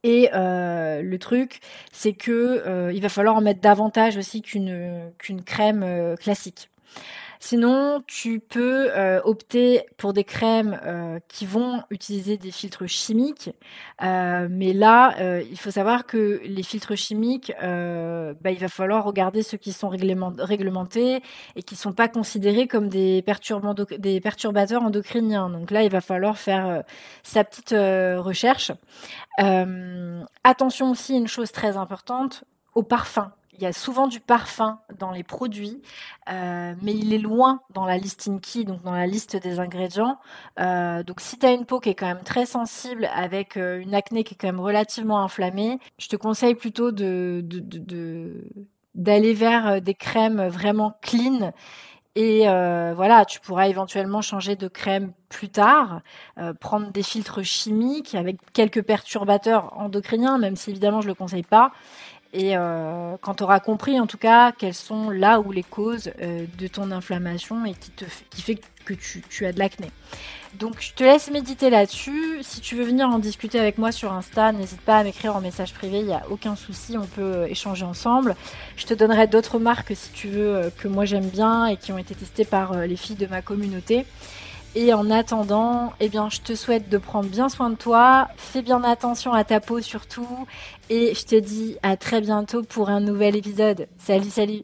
Et 0.03 0.29
euh, 0.33 1.01
le 1.01 1.19
truc, 1.19 1.59
c'est 1.91 2.13
que 2.13 2.31
euh, 2.31 2.93
il 2.93 3.01
va 3.01 3.09
falloir 3.09 3.35
en 3.35 3.41
mettre 3.41 3.59
davantage 3.59 4.15
aussi 4.17 4.41
qu'une 4.41 5.11
qu'une 5.17 5.43
crème 5.43 5.83
euh, 5.83 6.15
classique. 6.15 6.69
Sinon, 7.41 8.03
tu 8.05 8.41
peux 8.41 8.91
euh, 8.91 9.21
opter 9.23 9.85
pour 9.95 10.11
des 10.11 10.25
crèmes 10.25 10.77
euh, 10.83 11.19
qui 11.29 11.45
vont 11.45 11.83
utiliser 11.89 12.35
des 12.35 12.51
filtres 12.51 12.85
chimiques. 12.85 13.51
Euh, 14.03 14.49
mais 14.51 14.73
là, 14.73 15.15
il 15.49 15.57
faut 15.57 15.71
savoir 15.71 16.05
que 16.05 16.41
les 16.43 16.63
filtres 16.63 16.97
chimiques, 16.97 17.53
bah, 17.61 18.51
il 18.51 18.57
va 18.59 18.67
falloir 18.67 19.05
regarder 19.05 19.41
ceux 19.41 19.57
qui 19.57 19.71
sont 19.71 19.89
réglementés 19.89 21.23
et 21.55 21.63
qui 21.63 21.75
ne 21.75 21.79
sont 21.79 21.93
pas 21.93 22.09
considérés 22.09 22.67
comme 22.67 22.89
des, 22.89 23.21
perturbateurs 23.23 24.83
endocriniens. 24.83 25.49
Donc 25.49 25.71
là, 25.71 25.83
il 25.83 25.89
va 25.89 26.01
falloir 26.01 26.37
faire 26.37 26.83
sa 27.23 27.45
petite 27.45 27.71
recherche. 27.71 28.71
attention 30.43 30.91
aussi, 30.91 31.15
une 31.15 31.27
chose 31.27 31.51
très 31.53 31.77
importante, 31.77 32.43
au 32.75 32.83
parfum. 32.83 33.31
Il 33.59 33.63
y 33.63 33.65
a 33.65 33.73
souvent 33.73 34.07
du 34.07 34.21
parfum 34.21 34.79
dans 34.99 35.11
les 35.11 35.23
produits, 35.23 35.81
euh, 36.31 36.73
mais 36.81 36.93
il 36.93 37.13
est 37.13 37.17
loin 37.17 37.59
dans 37.73 37.85
la 37.85 37.97
liste 37.97 38.29
Inky, 38.29 38.63
donc 38.63 38.83
dans 38.83 38.93
la 38.93 39.05
liste 39.05 39.35
des 39.35 39.59
ingrédients. 39.59 40.17
Euh, 40.61 41.03
donc 41.03 41.19
si 41.19 41.37
tu 41.37 41.45
as 41.45 41.51
une 41.51 41.65
peau 41.65 41.81
qui 41.81 41.89
est 41.89 41.95
quand 41.95 42.07
même 42.07 42.23
très 42.23 42.45
sensible, 42.45 43.09
avec 43.13 43.57
euh, 43.57 43.81
une 43.81 43.95
acné 43.95 44.23
qui 44.23 44.35
est 44.35 44.37
quand 44.37 44.47
même 44.47 44.61
relativement 44.61 45.21
inflammée, 45.21 45.77
je 45.97 46.07
te 46.07 46.15
conseille 46.15 46.55
plutôt 46.55 46.93
de, 46.93 47.43
d'aller 48.95 49.33
vers 49.33 49.81
des 49.81 49.93
crèmes 49.93 50.47
vraiment 50.47 50.97
clean 51.01 51.51
et 52.15 52.45
voilà, 52.95 53.23
tu 53.23 53.39
pourras 53.39 53.67
éventuellement 53.67 54.21
changer 54.21 54.57
de 54.57 54.67
crème 54.67 55.13
plus 55.29 55.47
tard, 55.49 56.01
prendre 56.59 56.91
des 56.91 57.03
filtres 57.03 57.45
chimiques 57.45 58.13
avec 58.13 58.37
quelques 58.51 58.81
perturbateurs 58.81 59.71
endocriniens, 59.77 60.37
même 60.37 60.57
si 60.57 60.71
évidemment 60.71 60.99
je 60.99 61.07
ne 61.07 61.11
le 61.11 61.15
conseille 61.15 61.43
pas. 61.43 61.71
Et 62.31 62.55
euh, 62.55 63.15
quand 63.21 63.35
tu 63.35 63.43
auras 63.43 63.59
compris 63.59 63.99
en 63.99 64.05
tout 64.05 64.19
cas 64.19 64.51
quelles 64.51 64.75
sont 64.75 65.09
là 65.09 65.39
où 65.39 65.51
les 65.51 65.63
causes 65.63 66.11
euh, 66.21 66.45
de 66.59 66.67
ton 66.67 66.91
inflammation 66.91 67.65
et 67.65 67.73
qui, 67.73 67.89
te, 67.89 68.05
qui 68.29 68.41
fait 68.43 68.59
que 68.85 68.93
tu, 68.93 69.23
tu 69.29 69.45
as 69.47 69.51
de 69.51 69.57
l'acné. 69.57 69.89
Donc 70.53 70.75
je 70.79 70.93
te 70.93 71.03
laisse 71.03 71.31
méditer 71.31 71.71
là-dessus. 71.71 72.39
Si 72.41 72.61
tu 72.61 72.75
veux 72.75 72.83
venir 72.83 73.07
en 73.09 73.17
discuter 73.17 73.59
avec 73.59 73.79
moi 73.79 73.91
sur 73.91 74.13
Insta, 74.13 74.51
n'hésite 74.51 74.81
pas 74.81 74.99
à 74.99 75.03
m'écrire 75.03 75.35
en 75.35 75.41
message 75.41 75.73
privé, 75.73 75.99
il 75.99 76.05
n'y 76.05 76.13
a 76.13 76.23
aucun 76.29 76.55
souci, 76.55 76.97
on 76.97 77.05
peut 77.05 77.21
euh, 77.21 77.47
échanger 77.47 77.85
ensemble. 77.85 78.35
Je 78.75 78.85
te 78.85 78.93
donnerai 78.93 79.25
d'autres 79.25 79.57
marques 79.57 79.93
si 79.95 80.11
tu 80.11 80.27
veux 80.27 80.71
que 80.77 80.87
moi 80.87 81.05
j'aime 81.05 81.29
bien 81.29 81.65
et 81.65 81.77
qui 81.77 81.91
ont 81.91 81.97
été 81.97 82.13
testées 82.13 82.45
par 82.45 82.77
les 82.77 82.95
filles 82.95 83.15
de 83.15 83.27
ma 83.27 83.41
communauté. 83.41 84.05
Et 84.75 84.93
en 84.93 85.09
attendant, 85.09 85.93
eh 85.99 86.09
bien, 86.09 86.29
je 86.29 86.41
te 86.41 86.53
souhaite 86.53 86.89
de 86.89 86.97
prendre 86.97 87.29
bien 87.29 87.49
soin 87.49 87.69
de 87.69 87.75
toi. 87.75 88.27
Fais 88.37 88.61
bien 88.61 88.83
attention 88.83 89.33
à 89.33 89.43
ta 89.43 89.59
peau 89.59 89.81
surtout. 89.81 90.47
Et 90.89 91.13
je 91.15 91.25
te 91.25 91.35
dis 91.35 91.77
à 91.81 91.97
très 91.97 92.21
bientôt 92.21 92.61
pour 92.63 92.89
un 92.89 92.99
nouvel 92.99 93.35
épisode. 93.35 93.87
Salut, 93.97 94.29
salut 94.29 94.63